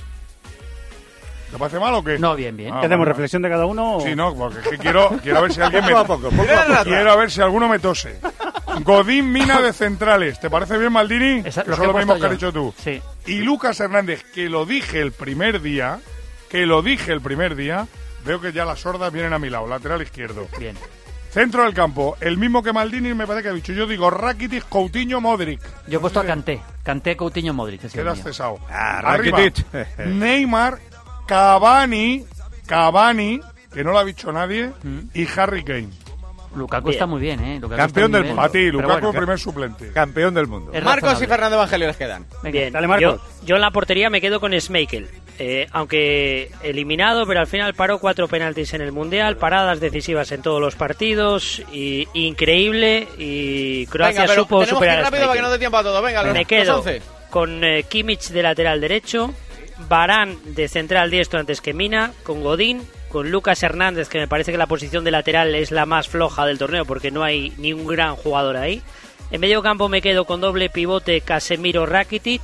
[1.52, 2.18] ¿Te parece mal o qué?
[2.20, 2.74] No, bien, bien.
[2.74, 3.06] Ah, ¿Qué hacemos?
[3.06, 3.12] vale.
[3.12, 3.98] ¿Reflexión de cada uno?
[3.98, 5.92] o- Sí, no, porque es que quiero, quiero ver si alguien me...
[5.92, 6.84] Poco a poco, poco a poco.
[6.84, 8.20] Quiero a ver si alguno me tose.
[8.82, 10.40] Godín Mina de centrales.
[10.40, 11.44] ¿Te parece bien, Maldini?
[11.46, 12.74] Esa- Que lo he los mismos puesto que has dicho tú.
[12.84, 13.02] Sí.
[13.28, 16.00] Y Lucas Hernández, que lo dije el primer día,
[16.50, 17.88] que lo dije el primer día,
[18.26, 20.48] veo que ya las sordas vienen a mi lado, lateral izquierdo.
[20.60, 20.76] Bien.
[21.36, 23.74] Centro del campo, el mismo que Maldini me parece que ha dicho.
[23.74, 25.60] Yo digo Rakitic, Coutinho, Modric.
[25.86, 26.62] Yo he puesto a Kanté.
[26.82, 27.92] Kanté, Coutinho, Modric.
[27.92, 28.58] Quedas cesado.
[28.70, 29.38] Ah, Arriba.
[30.06, 30.80] Neymar,
[31.28, 32.24] Cavani,
[32.66, 33.42] Cavani,
[33.74, 35.00] que no lo ha dicho nadie, Mm.
[35.14, 35.90] y Harry Kane.
[36.56, 36.96] Lukaku Bien.
[36.96, 37.60] está muy bien, ¿eh?
[37.60, 38.42] Lukaku Campeón del mundo.
[38.42, 39.92] A ti, Lukaku, bueno, primer suplente.
[39.92, 40.72] Campeón del mundo.
[40.74, 41.28] es Marcos y.
[41.28, 42.26] Fernando Evangelio les quedan.
[42.44, 43.22] Bien, Dale, Marcos.
[43.42, 45.10] Yo, yo en la portería me quedo con Schmeichel.
[45.38, 50.42] Eh, aunque eliminado, pero al final paró cuatro penaltis en el Mundial, paradas decisivas en
[50.42, 55.24] todos los partidos, y increíble, y Croacia Venga, pero supo tenemos que superar a rápido
[55.24, 56.02] para que no dé tiempo a todo.
[56.02, 57.02] Venga, los, Me los quedo 11.
[57.30, 59.34] con eh, Kimmich de lateral derecho,
[59.90, 62.82] Barán de central diestro antes que Mina, con Godín,
[63.16, 66.46] con Lucas Hernández, que me parece que la posición de lateral es la más floja
[66.46, 68.82] del torneo porque no hay ni un gran jugador ahí.
[69.32, 72.42] En medio campo me quedo con doble pivote Casemiro Rakitic.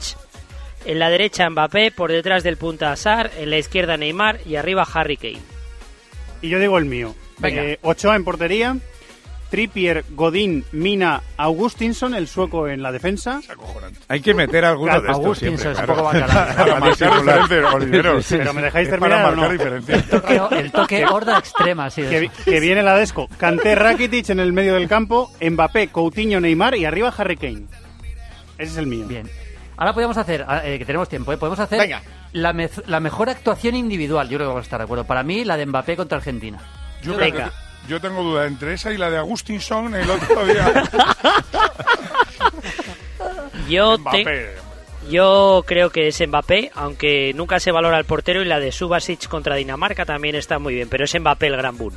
[0.86, 4.88] En la derecha Mbappé, por detrás del punta Azar, en la izquierda Neymar y arriba
[4.93, 5.41] Harry Kane.
[6.41, 7.15] Y yo digo el mío.
[7.39, 7.65] Venga.
[7.65, 8.78] Eh, Ochoa en portería.
[9.52, 13.41] Trippier, Godín, Mina, Augustinson, el sueco en la defensa.
[14.08, 15.72] Hay que meter alguno de estos Augustinson siempre.
[15.74, 15.93] es un claro.
[15.95, 16.56] poco bacalao.
[16.56, 18.26] Para marcar diferencias, Oliveros.
[18.26, 19.41] Sí, sí, Pero me dejáis terminar para o no?
[19.41, 20.10] marcar diferencias.
[20.10, 22.02] Toque- el toque horda extrema, sí.
[22.04, 23.28] Que, que viene la Desco.
[23.38, 25.30] Kanté, Rakitic en el medio del campo.
[25.41, 27.66] Mbappé, Coutinho, Neymar y arriba Harry Kane.
[28.58, 29.06] Ese es el mío.
[29.08, 29.30] Bien.
[29.78, 31.38] Ahora podemos hacer, ah, eh, que tenemos tiempo, ¿eh?
[31.38, 32.02] podemos hacer Venga.
[32.34, 34.30] La, mez- la mejor actuación individual.
[34.30, 35.04] Yo creo que vamos a estar de acuerdo.
[35.06, 36.60] Para mí, la de Mbappé contra Argentina.
[37.04, 37.52] Yo, Venga.
[37.88, 40.84] Yo tengo duda entre esa y la de Agustinson el otro día.
[43.69, 44.55] Yo, te-
[45.09, 49.27] yo creo que es Mbappé, aunque nunca se valora el portero y la de Subasic
[49.27, 51.93] contra Dinamarca también está muy bien, pero es Mbappé el gran boom.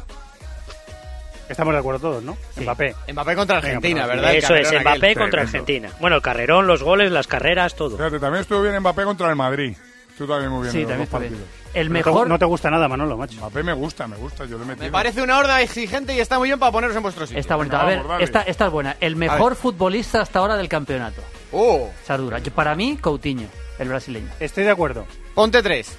[1.49, 2.37] Estamos de acuerdo todos, ¿no?
[2.57, 2.95] Mbappé.
[3.13, 4.35] Mbappé contra Argentina, pues, ¿verdad?
[4.35, 5.15] Eso es, Mbappé aquel.
[5.15, 5.59] contra Tremendo.
[5.59, 5.91] Argentina.
[6.01, 7.97] Bueno, el carrerón, los goles, las carreras, todo.
[7.97, 9.77] Fíjate, también estuvo bien Mbappé contra el Madrid.
[10.17, 11.64] Tú también muy bien Sí, también dos está bien.
[11.75, 13.37] El No te- mejor, No te gusta nada, Manolo, macho.
[13.39, 14.45] Mbappé me gusta, me gusta.
[14.45, 14.81] Yo le metí.
[14.83, 17.41] Me parece una horda exigente y está muy bien para poneros en vuestro sitio.
[17.41, 17.77] Está bonito.
[17.77, 18.97] Venga, A ver, vamos, esta, esta es buena.
[19.01, 21.21] El mejor futbolista hasta ahora del campeonato.
[21.53, 22.39] Oh, Esa es dura.
[22.39, 23.49] Yo- Para mí, Coutinho,
[23.79, 24.29] el brasileño.
[24.41, 25.05] Estoy de acuerdo.
[25.35, 25.97] ponte tres.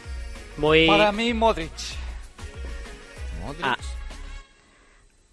[0.58, 0.88] Muy...
[0.88, 1.70] Para mí, Modric.
[3.62, 3.78] A,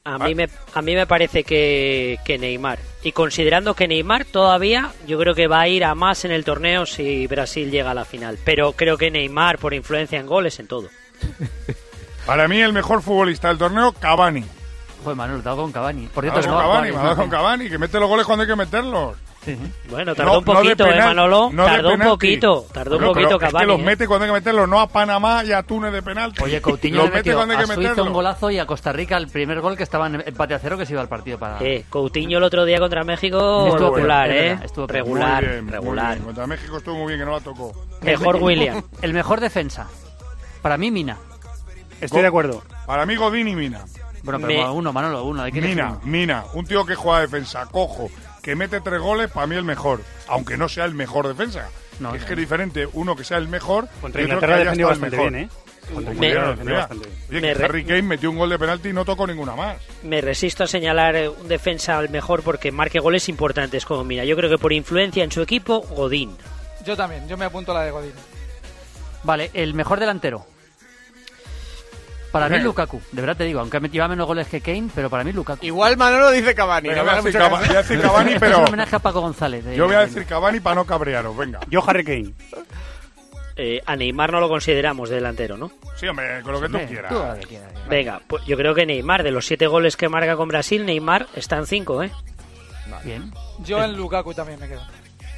[0.05, 2.79] a mí me, a mí me parece que, que Neymar.
[3.05, 6.45] Y considerando que Neymar todavía, yo creo que va a ir a más en el
[6.45, 8.39] torneo si Brasil llega a la final.
[8.45, 10.89] Pero creo que Neymar, por influencia en goles, en todo.
[12.27, 14.45] Para mí el mejor futbolista del torneo, Cavani.
[15.03, 16.07] Joder, Manuel, dado con Cavani.
[16.07, 18.09] Por cierto, dado que con no- Cavani, me ha dado con Cavani, que mete los
[18.09, 19.17] goles cuando hay que meterlos.
[19.91, 21.51] Bueno, tardó No- un no poquito, ¿eh, penal- Manolo?
[21.53, 23.57] no de tardó un poquito, tardó un poquito pero Cavani.
[23.57, 23.83] Es que los ¿eh?
[23.83, 26.43] mete cuando hay que meterlos, no a Panamá y a Túnez de penalti.
[26.43, 28.07] Oye, Coutinho los le mete cuando hay a que Suiza meterlos.
[28.07, 30.79] un golazo y a Costa Rica el primer gol que estaba en empate a cero
[30.79, 31.59] que se iba al partido para...
[31.61, 34.49] Eh, Coutinho el otro día contra México, Estuvo regular, bien, es ¿eh?
[34.51, 36.19] verdad, estuvo regular, bien, regular.
[36.19, 37.73] Contra México estuvo muy bien, que no la tocó.
[38.01, 38.83] Mejor William.
[39.03, 39.89] El mejor defensa.
[40.63, 41.17] Para mí, Mina.
[42.01, 42.63] Estoy de acuerdo.
[42.87, 43.85] Para mí, Godín y Mina.
[44.23, 45.45] Bueno, Me- pero uno, Manolo, uno.
[45.53, 45.99] Mina.
[46.05, 48.09] Mina, un tío que juega defensa, cojo,
[48.43, 50.01] que mete tres goles, para mí el mejor.
[50.29, 51.69] Aunque no sea el mejor defensa.
[52.01, 52.27] No, es no.
[52.27, 54.93] que es diferente uno que sea el mejor Contra y otro que Inglaterra haya estado
[54.93, 55.33] el bastante mejor.
[55.33, 55.49] bien, ¿eh?
[55.93, 56.89] Me- Mira, mira.
[56.91, 59.55] Oye, Me que re- Harry Kane metió un gol de penalti y no tocó ninguna
[59.57, 59.77] más.
[60.03, 64.25] Me resisto a señalar eh, un defensa al mejor porque marque goles importantes como Mina.
[64.25, 66.37] Yo creo que por influencia en su equipo, Godín.
[66.87, 68.13] Yo también, yo me apunto a la de Godín.
[69.25, 70.47] Vale, el mejor delantero.
[72.33, 72.59] Para mí.
[72.61, 73.01] Lukaku.
[73.13, 75.65] De verdad te digo, aunque lleva menos goles que Kane, pero para mí, Lukaku.
[75.65, 76.89] Igual Manolo dice Cavani.
[76.89, 77.67] Venga, no voy, a decir mucho Cava- caso.
[77.69, 79.65] voy a decir Cavani, Esto pero es un homenaje a Paco González.
[79.65, 81.37] de- yo voy a de- decir Cavani para no cabrearos.
[81.37, 81.61] Venga.
[81.69, 82.33] Yo Harry Kane.
[83.57, 85.71] Eh, a Neymar no lo consideramos de delantero, ¿no?
[85.97, 87.13] Sí, hombre, con lo que tú quieras.
[87.13, 87.71] tú haz lo que quieras.
[87.87, 91.27] Venga, pues yo creo que Neymar, de los siete goles que marca con Brasil, Neymar
[91.37, 92.11] está en cinco, ¿eh?
[93.05, 93.33] Bien.
[93.65, 94.81] Yo en Lukaku también me quedo.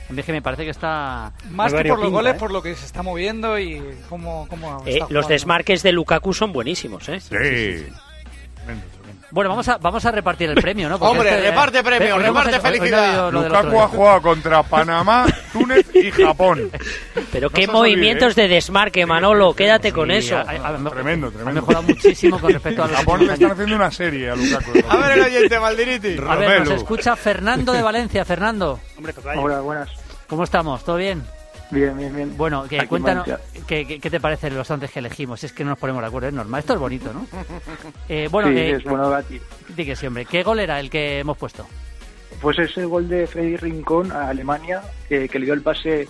[0.09, 1.33] A mí es que me parece que está...
[1.51, 2.39] Más que por los Pinta, goles, ¿eh?
[2.39, 6.53] por lo que se está moviendo y cómo, cómo Eh, los desmarques de Lukaku son
[6.53, 7.21] buenísimos, ¿eh?
[7.21, 7.29] Sí.
[7.31, 7.93] Tremendo,
[8.55, 8.85] tremendo.
[9.35, 10.97] Bueno, vamos a, vamos a repartir el premio, ¿no?
[11.01, 13.33] Porque Hombre, este, eh, reparte premio, no hemos reparte hecho- hoy- hoy no ha felicidad.
[13.33, 16.71] del Lukaku ha jugado contra Panamá, Túnez y Japón.
[17.33, 18.49] Pero No qué movimientos olvide, ¿eh?
[18.49, 19.53] de desmarque, Manolo.
[19.55, 20.37] Quédate con Sí, eso.
[20.37, 21.61] ha- ha- Tremendo, Ha tremendo.
[21.61, 24.71] mejorado muchísimo con respecto a los Japón le están haciendo una serie a Lukaku.
[24.89, 26.17] A ver el oyente, Maldiriti.
[26.29, 28.25] A ver, nos escucha Fernando de Valencia.
[28.25, 28.79] Fernando,
[29.37, 29.89] Hola, buenas.
[30.29, 30.85] ¿cómo estamos?
[30.85, 31.25] ¿Todo bien?
[31.75, 32.37] Bien, bien, bien.
[32.37, 33.29] Bueno, que Aquí cuéntanos.
[33.67, 35.43] ¿qué, te parece los once que elegimos?
[35.43, 36.61] Es que no nos ponemos de acuerdo, es normal.
[36.61, 37.27] Esto es bonito, ¿no?
[38.09, 39.41] Eh, bueno, sí, eh, es bueno, Gatti.
[39.75, 40.25] di que sí, hombre.
[40.27, 41.67] ¿Qué gol era el que hemos puesto?
[42.41, 46.07] Pues es el gol de Freddy Rincón a Alemania, que, que le dio el pase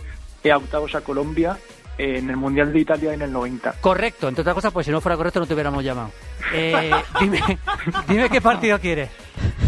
[0.51, 1.57] a octavos a Colombia
[1.99, 3.77] en el Mundial de Italia en el 90.
[3.81, 6.11] Correcto, entre otras cosas, pues si no fuera correcto no te hubiéramos llamado.
[6.53, 6.91] Eh,
[7.21, 7.41] dime,
[8.09, 9.11] dime qué partido quieres.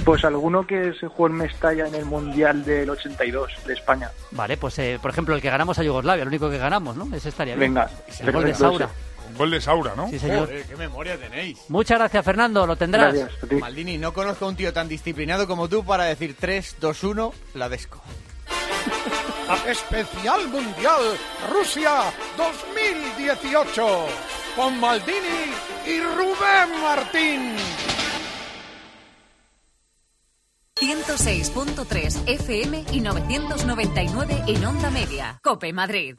[0.06, 4.08] Pues alguno que se jugó en Mestalla en el Mundial del 82 de España.
[4.30, 7.12] Vale, pues eh, por ejemplo el que ganamos a Yugoslavia, el único que ganamos, ¿no?
[7.12, 7.74] Ese estaría bien.
[7.74, 7.90] Venga,
[8.20, 8.88] el gol de Saura.
[9.28, 10.08] Un gol de Saura, ¿no?
[10.08, 10.46] Sí, señor.
[10.46, 11.58] Joder, qué memoria tenéis.
[11.68, 13.14] Muchas gracias, Fernando, lo tendrás.
[13.14, 13.56] Gracias a ti.
[13.56, 17.32] Maldini, no conozco a un tío tan disciplinado como tú para decir 3, 2, 1,
[17.54, 18.00] la desco.
[19.66, 21.02] Especial Mundial
[21.52, 24.06] Rusia 2018
[24.54, 25.50] con Maldini
[25.84, 27.56] y Rubén Martín.
[30.78, 35.40] 106.3 FM y 999 en onda media.
[35.42, 36.16] Cope Madrid.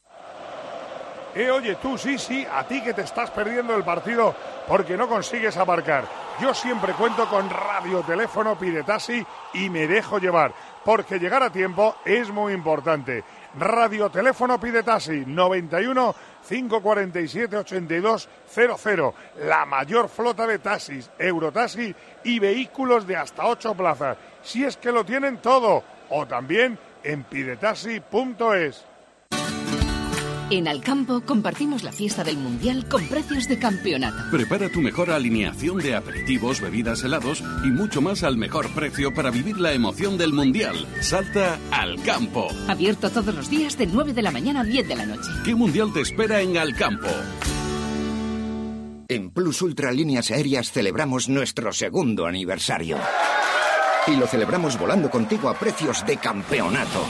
[1.36, 4.34] Eh, oye, tú sí, sí, a ti que te estás perdiendo el partido
[4.66, 6.08] porque no consigues aparcar.
[6.40, 10.52] Yo siempre cuento con radioteléfono Piretasi y me dejo llevar,
[10.84, 13.22] porque llegar a tiempo es muy importante.
[13.58, 16.14] Radioteléfono Piretasi 91
[16.48, 19.14] 547 82 00.
[19.44, 21.94] La mayor flota de taxis, Eurotaxi
[22.24, 24.16] y vehículos de hasta 8 plazas.
[24.42, 25.82] Si es que lo tienen todo.
[26.10, 28.87] O también en piretasi.es.
[30.50, 34.30] En Alcampo compartimos la fiesta del Mundial con precios de campeonato.
[34.30, 39.30] Prepara tu mejor alineación de aperitivos, bebidas, helados y mucho más al mejor precio para
[39.30, 40.74] vivir la emoción del Mundial.
[41.02, 42.48] Salta al campo.
[42.66, 45.28] Abierto todos los días de 9 de la mañana a 10 de la noche.
[45.44, 47.08] ¿Qué Mundial te espera en Alcampo?
[49.08, 52.96] En Plus Ultra Líneas Aéreas celebramos nuestro segundo aniversario.
[54.06, 57.04] Y lo celebramos volando contigo a precios de campeonato.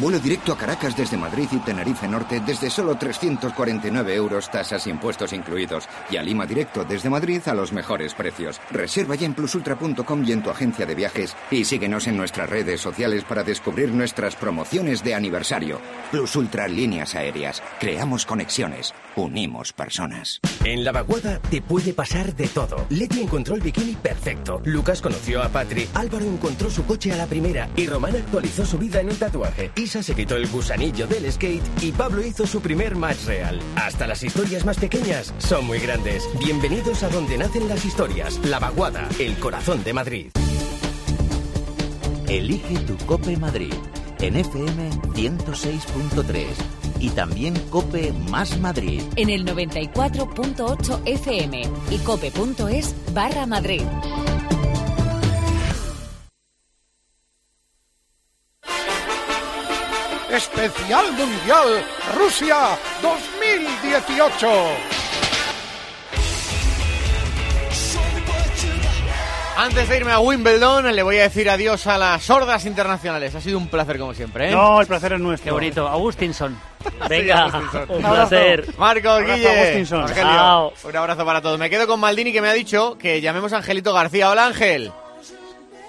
[0.00, 4.90] Vuelo directo a Caracas desde Madrid y Tenerife Norte desde solo 349 euros, tasas y
[4.90, 5.88] impuestos incluidos.
[6.10, 8.60] Y a Lima directo desde Madrid a los mejores precios.
[8.70, 11.34] Reserva ya en plusultra.com y en tu agencia de viajes.
[11.50, 15.80] Y síguenos en nuestras redes sociales para descubrir nuestras promociones de aniversario.
[16.10, 17.62] Plus Ultra Líneas Aéreas.
[17.80, 18.92] Creamos conexiones.
[19.16, 20.40] Unimos personas.
[20.62, 22.86] En la vaguada te puede pasar de todo.
[22.90, 24.60] Leti encontró el bikini perfecto.
[24.66, 25.88] Lucas conoció a Patri.
[25.94, 27.70] Álvaro encontró su coche a la primera.
[27.76, 29.70] Y Román actualizó su vida en un tatuaje.
[29.74, 31.64] Isa se quitó el gusanillo del skate.
[31.80, 33.58] Y Pablo hizo su primer match real.
[33.76, 36.28] Hasta las historias más pequeñas son muy grandes.
[36.38, 38.38] Bienvenidos a donde nacen las historias.
[38.44, 40.30] La vaguada, el corazón de Madrid.
[42.28, 43.72] Elige tu Cope Madrid
[44.18, 49.02] en FM 106.3 y también Cope Más Madrid.
[49.16, 53.82] En el 94.8 FM y cope.es barra Madrid.
[60.30, 61.84] Especial Mundial
[62.14, 64.95] Rusia 2018.
[69.56, 73.34] Antes de irme a Wimbledon, le voy a decir adiós a las sordas internacionales.
[73.34, 74.52] Ha sido un placer como siempre, ¿eh?
[74.52, 75.46] No, el placer es nuestro.
[75.46, 75.88] Qué bonito.
[75.88, 76.58] Agustinson.
[77.08, 77.86] Venga, Agustinson.
[77.88, 78.66] un placer.
[78.76, 80.04] Marcos, Guille, Agustinson.
[80.84, 81.58] Un abrazo para todos.
[81.58, 84.30] Me quedo con Maldini que me ha dicho que llamemos a Angelito García.
[84.30, 84.92] Hola Ángel.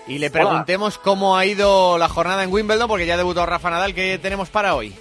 [0.08, 3.94] Y le preguntemos cómo ha ido la jornada en Wimbledon porque ya debutó Rafa Nadal.
[3.94, 4.94] ¿Qué tenemos para hoy?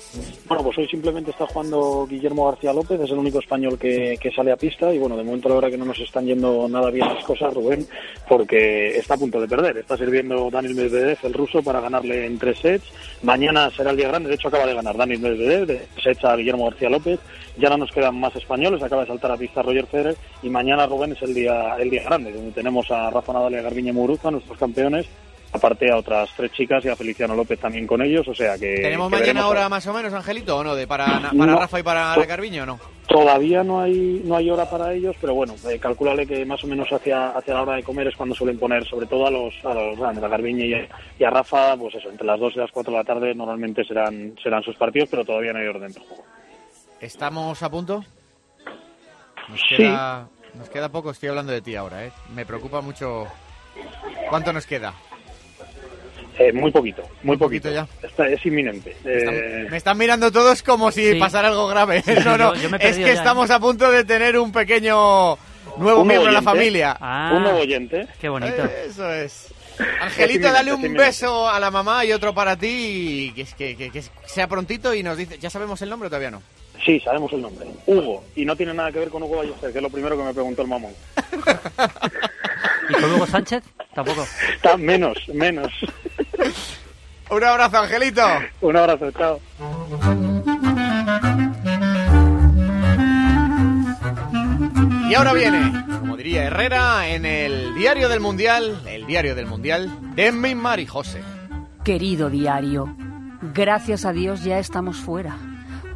[0.49, 4.33] Bueno, pues hoy simplemente está jugando Guillermo García López, es el único español que, que
[4.33, 6.91] sale a pista y bueno, de momento la verdad que no nos están yendo nada
[6.91, 7.87] bien las cosas, Rubén,
[8.29, 9.79] porque está a punto de perder.
[9.79, 12.87] Está sirviendo Daniel Medvedev, el ruso, para ganarle en tres sets.
[13.23, 16.37] Mañana será el día grande, de hecho acaba de ganar Daniel Medvedev, de sets a
[16.37, 17.21] Guillermo García López.
[17.59, 20.87] Ya no nos quedan más españoles, acaba de saltar a pista Roger Federer y mañana,
[20.87, 23.93] Rubén, es el día, el día grande, donde tenemos a Rafa Nadal y a Garbiñe
[23.93, 25.07] Muguruza, nuestros campeones,
[25.53, 28.77] aparte a otras tres chicas y a Feliciano López también con ellos, o sea que...
[28.77, 29.71] ¿Tenemos que mañana veremos a hora ver.
[29.71, 30.75] más o menos, Angelito, o no?
[30.75, 31.59] De para, para No.
[31.59, 32.81] Rafa y para Carviño, ¿o no?
[33.09, 36.67] Todavía no hay no hay hora para ellos, pero bueno, eh, calculale que más o
[36.67, 39.55] menos hacia hacia la hora de comer es cuando suelen poner, sobre todo a los
[39.65, 40.89] a los grandes, a Garbiñe y a,
[41.19, 43.85] y a Rafa, pues eso, entre las 2 y las 4 de la tarde normalmente
[43.85, 46.25] serán serán sus partidos, pero todavía no hay orden del juego.
[47.01, 48.05] ¿Estamos a punto?
[49.49, 49.77] Nos Sí.
[49.77, 52.13] queda, nos queda poco, estoy hablando de ti ahora, ¿eh?
[52.35, 53.27] Me preocupa mucho...
[54.31, 54.95] ¿Cuánto nos queda?
[56.39, 57.87] Eh, muy poquito, muy, poquito poquito, ya.
[58.07, 58.95] Está, es inminente.
[59.05, 61.19] Eh, Me están mirando todos como si Sí.
[61.19, 62.03] pasara algo grave.
[62.03, 65.39] Sí, no, no, yo- yo es que ya, estamos a punto de tener un pequeño
[65.79, 66.97] Nuevo Un miembro de la familia.
[67.01, 68.07] Ah, Un nuevo oyente.
[68.19, 68.65] Qué bonito.
[68.65, 69.53] Eso es.
[70.01, 73.27] Angelito, dale un beso a la mamá y otro para ti.
[73.29, 75.39] y Que, que, que- que sea prontito y nos dice.
[75.39, 76.43] ¿Ya sabemos el nombre o todavía no?
[76.85, 77.67] Sí, sabemos el nombre.
[77.87, 78.25] Hugo.
[78.35, 80.35] Y no tiene nada que ver con Hugo Ballester, que es lo primero que me
[80.35, 80.93] preguntó el mamón.
[82.89, 83.65] ¿Y con Hugo Sánchez?
[83.95, 84.25] Tampoco.
[84.55, 85.73] Está menos, menos.
[87.31, 88.23] Un abrazo, Angelito.
[88.61, 89.41] Un abrazo, chao.
[95.09, 100.15] Y ahora viene, como diría Herrera, en el diario del Mundial, el diario del Mundial,
[100.17, 101.23] de Neymar y José.
[101.85, 102.95] Querido diario,
[103.55, 105.37] gracias a Dios ya estamos fuera,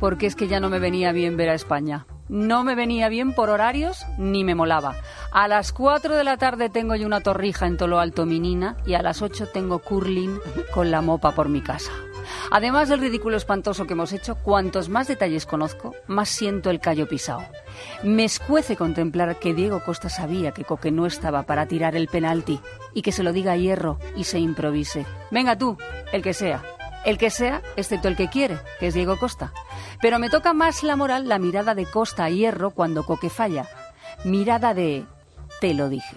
[0.01, 2.07] porque es que ya no me venía bien ver a España.
[2.28, 4.96] No me venía bien por horarios ni me molaba.
[5.32, 8.94] A las 4 de la tarde tengo yo una torrija en Tolo Alto Minina y
[8.94, 10.38] a las 8 tengo curling
[10.72, 11.92] con la mopa por mi casa.
[12.51, 17.09] Además del ridículo espantoso que hemos hecho, cuantos más detalles conozco, más siento el callo
[17.09, 17.42] pisado.
[18.03, 22.61] Me escuece contemplar que Diego Costa sabía que Coque no estaba para tirar el penalti
[22.94, 25.07] y que se lo diga a Hierro y se improvise.
[25.30, 25.76] Venga tú,
[26.12, 26.62] el que sea.
[27.05, 29.53] El que sea, excepto el que quiere, que es Diego Costa.
[30.01, 33.66] Pero me toca más la moral la mirada de Costa a Hierro cuando Coque falla.
[34.24, 35.05] Mirada de
[35.61, 36.16] te lo dije.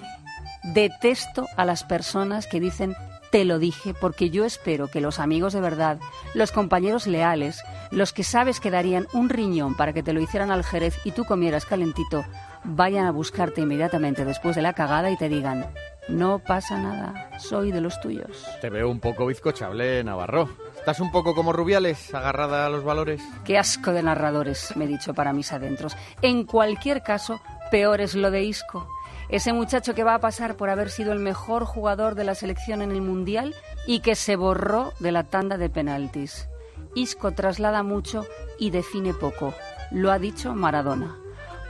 [0.63, 2.95] Detesto a las personas que dicen
[3.33, 5.99] te lo dije porque yo espero que los amigos de verdad,
[6.35, 10.51] los compañeros leales, los que sabes que darían un riñón para que te lo hicieran
[10.51, 12.23] al Jerez y tú comieras calentito,
[12.63, 15.65] vayan a buscarte inmediatamente después de la cagada y te digan,
[16.07, 18.45] no pasa nada, soy de los tuyos.
[18.61, 20.49] Te veo un poco bizcochable, Navarro.
[20.83, 23.21] ¿Estás un poco como Rubiales, agarrada a los valores?
[23.45, 25.95] Qué asco de narradores, me he dicho para mis adentros.
[26.21, 27.39] En cualquier caso,
[27.71, 28.85] peor es lo de Isco.
[29.29, 32.81] Ese muchacho que va a pasar por haber sido el mejor jugador de la selección
[32.81, 33.55] en el Mundial
[33.87, 36.49] y que se borró de la tanda de penaltis.
[36.95, 38.25] Isco traslada mucho
[38.59, 39.53] y define poco.
[39.89, 41.22] Lo ha dicho Maradona.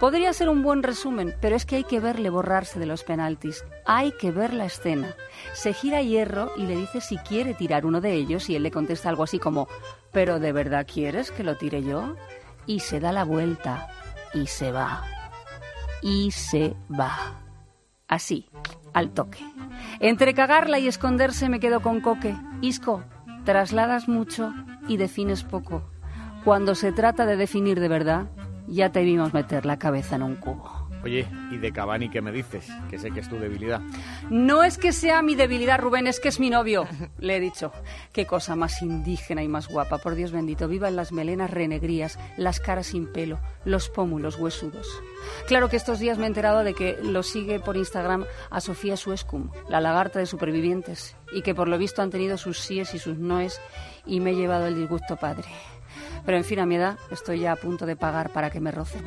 [0.03, 3.63] Podría ser un buen resumen, pero es que hay que verle borrarse de los penaltis.
[3.85, 5.15] Hay que ver la escena.
[5.53, 8.71] Se gira Hierro y le dice si quiere tirar uno de ellos y él le
[8.71, 9.69] contesta algo así como
[10.11, 12.17] ¿Pero de verdad quieres que lo tire yo?
[12.65, 13.87] Y se da la vuelta
[14.33, 15.05] y se va.
[16.01, 17.41] Y se va.
[18.09, 18.49] Así,
[18.93, 19.39] al toque.
[20.01, 22.35] Entre cagarla y esconderse me quedo con Coque.
[22.59, 23.05] Isco,
[23.45, 24.53] trasladas mucho
[24.85, 25.89] y defines poco.
[26.43, 28.27] Cuando se trata de definir de verdad,
[28.67, 30.83] ya te vimos meter la cabeza en un cubo.
[31.03, 32.65] Oye, ¿y de Cavani qué me dices?
[32.89, 33.81] Que sé que es tu debilidad.
[34.29, 36.87] No es que sea mi debilidad, Rubén, es que es mi novio.
[37.19, 37.73] Le he dicho.
[38.13, 40.69] Qué cosa más indígena y más guapa, por Dios bendito.
[40.69, 44.87] Vivan las melenas renegrías, las caras sin pelo, los pómulos huesudos.
[45.45, 48.95] Claro que estos días me he enterado de que lo sigue por Instagram a Sofía
[48.95, 52.99] Suescum, la lagarta de supervivientes, y que por lo visto han tenido sus síes y
[52.99, 53.59] sus noes,
[54.05, 55.49] y me he llevado el disgusto padre.
[56.25, 58.71] Pero en fin, a mi edad estoy ya a punto de pagar para que me
[58.71, 59.03] rocen.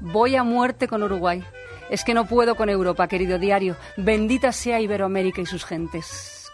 [0.00, 1.44] Voy a muerte con Uruguay.
[1.90, 3.76] Es que no puedo con Europa, querido diario.
[3.96, 6.50] Bendita sea Iberoamérica y sus gentes.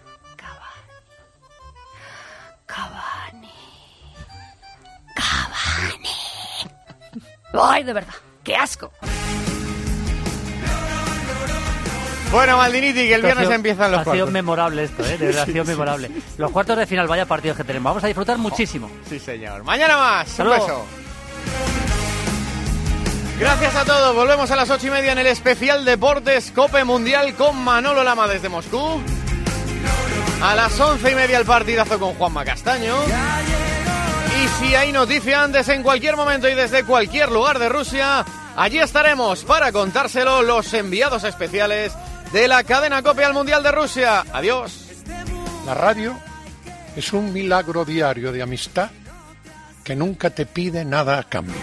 [2.66, 3.52] Cavani.
[7.52, 8.14] Ay, de verdad.
[8.44, 8.92] ¡Qué asco!
[12.30, 14.32] Bueno, Maldiniti, que el ha viernes sido- empiezan los Ha sido cuartos.
[14.32, 15.16] memorable esto, ¿eh?
[15.16, 16.08] De verdad, ha sido sí, memorable.
[16.08, 16.22] sí.
[16.36, 17.88] Los cuartos de final, vaya partidos que tenemos.
[17.90, 18.90] Vamos a disfrutar muchísimo.
[19.08, 19.64] Sí, señor.
[19.64, 20.28] Mañana más.
[20.28, 20.66] Hasta Un luego.
[20.66, 20.84] beso.
[23.40, 24.14] Gracias a todos.
[24.14, 28.26] Volvemos a las ocho y media en el especial Deportes Cope Mundial con Manolo Lama
[28.28, 29.00] desde Moscú.
[30.42, 32.94] A las once y media el partidazo con Juanma Castaño.
[34.42, 38.24] Y si hay noticia antes, en cualquier momento y desde cualquier lugar de Rusia,
[38.56, 41.92] allí estaremos para contárselo los enviados especiales
[42.32, 44.24] de la cadena Cope al Mundial de Rusia.
[44.32, 44.86] Adiós.
[45.64, 46.18] La radio
[46.96, 48.90] es un milagro diario de amistad
[49.84, 51.54] que nunca te pide nada a cambio.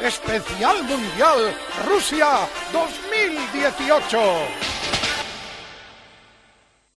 [0.00, 1.56] Especial Mundial
[1.88, 4.75] Rusia 2018.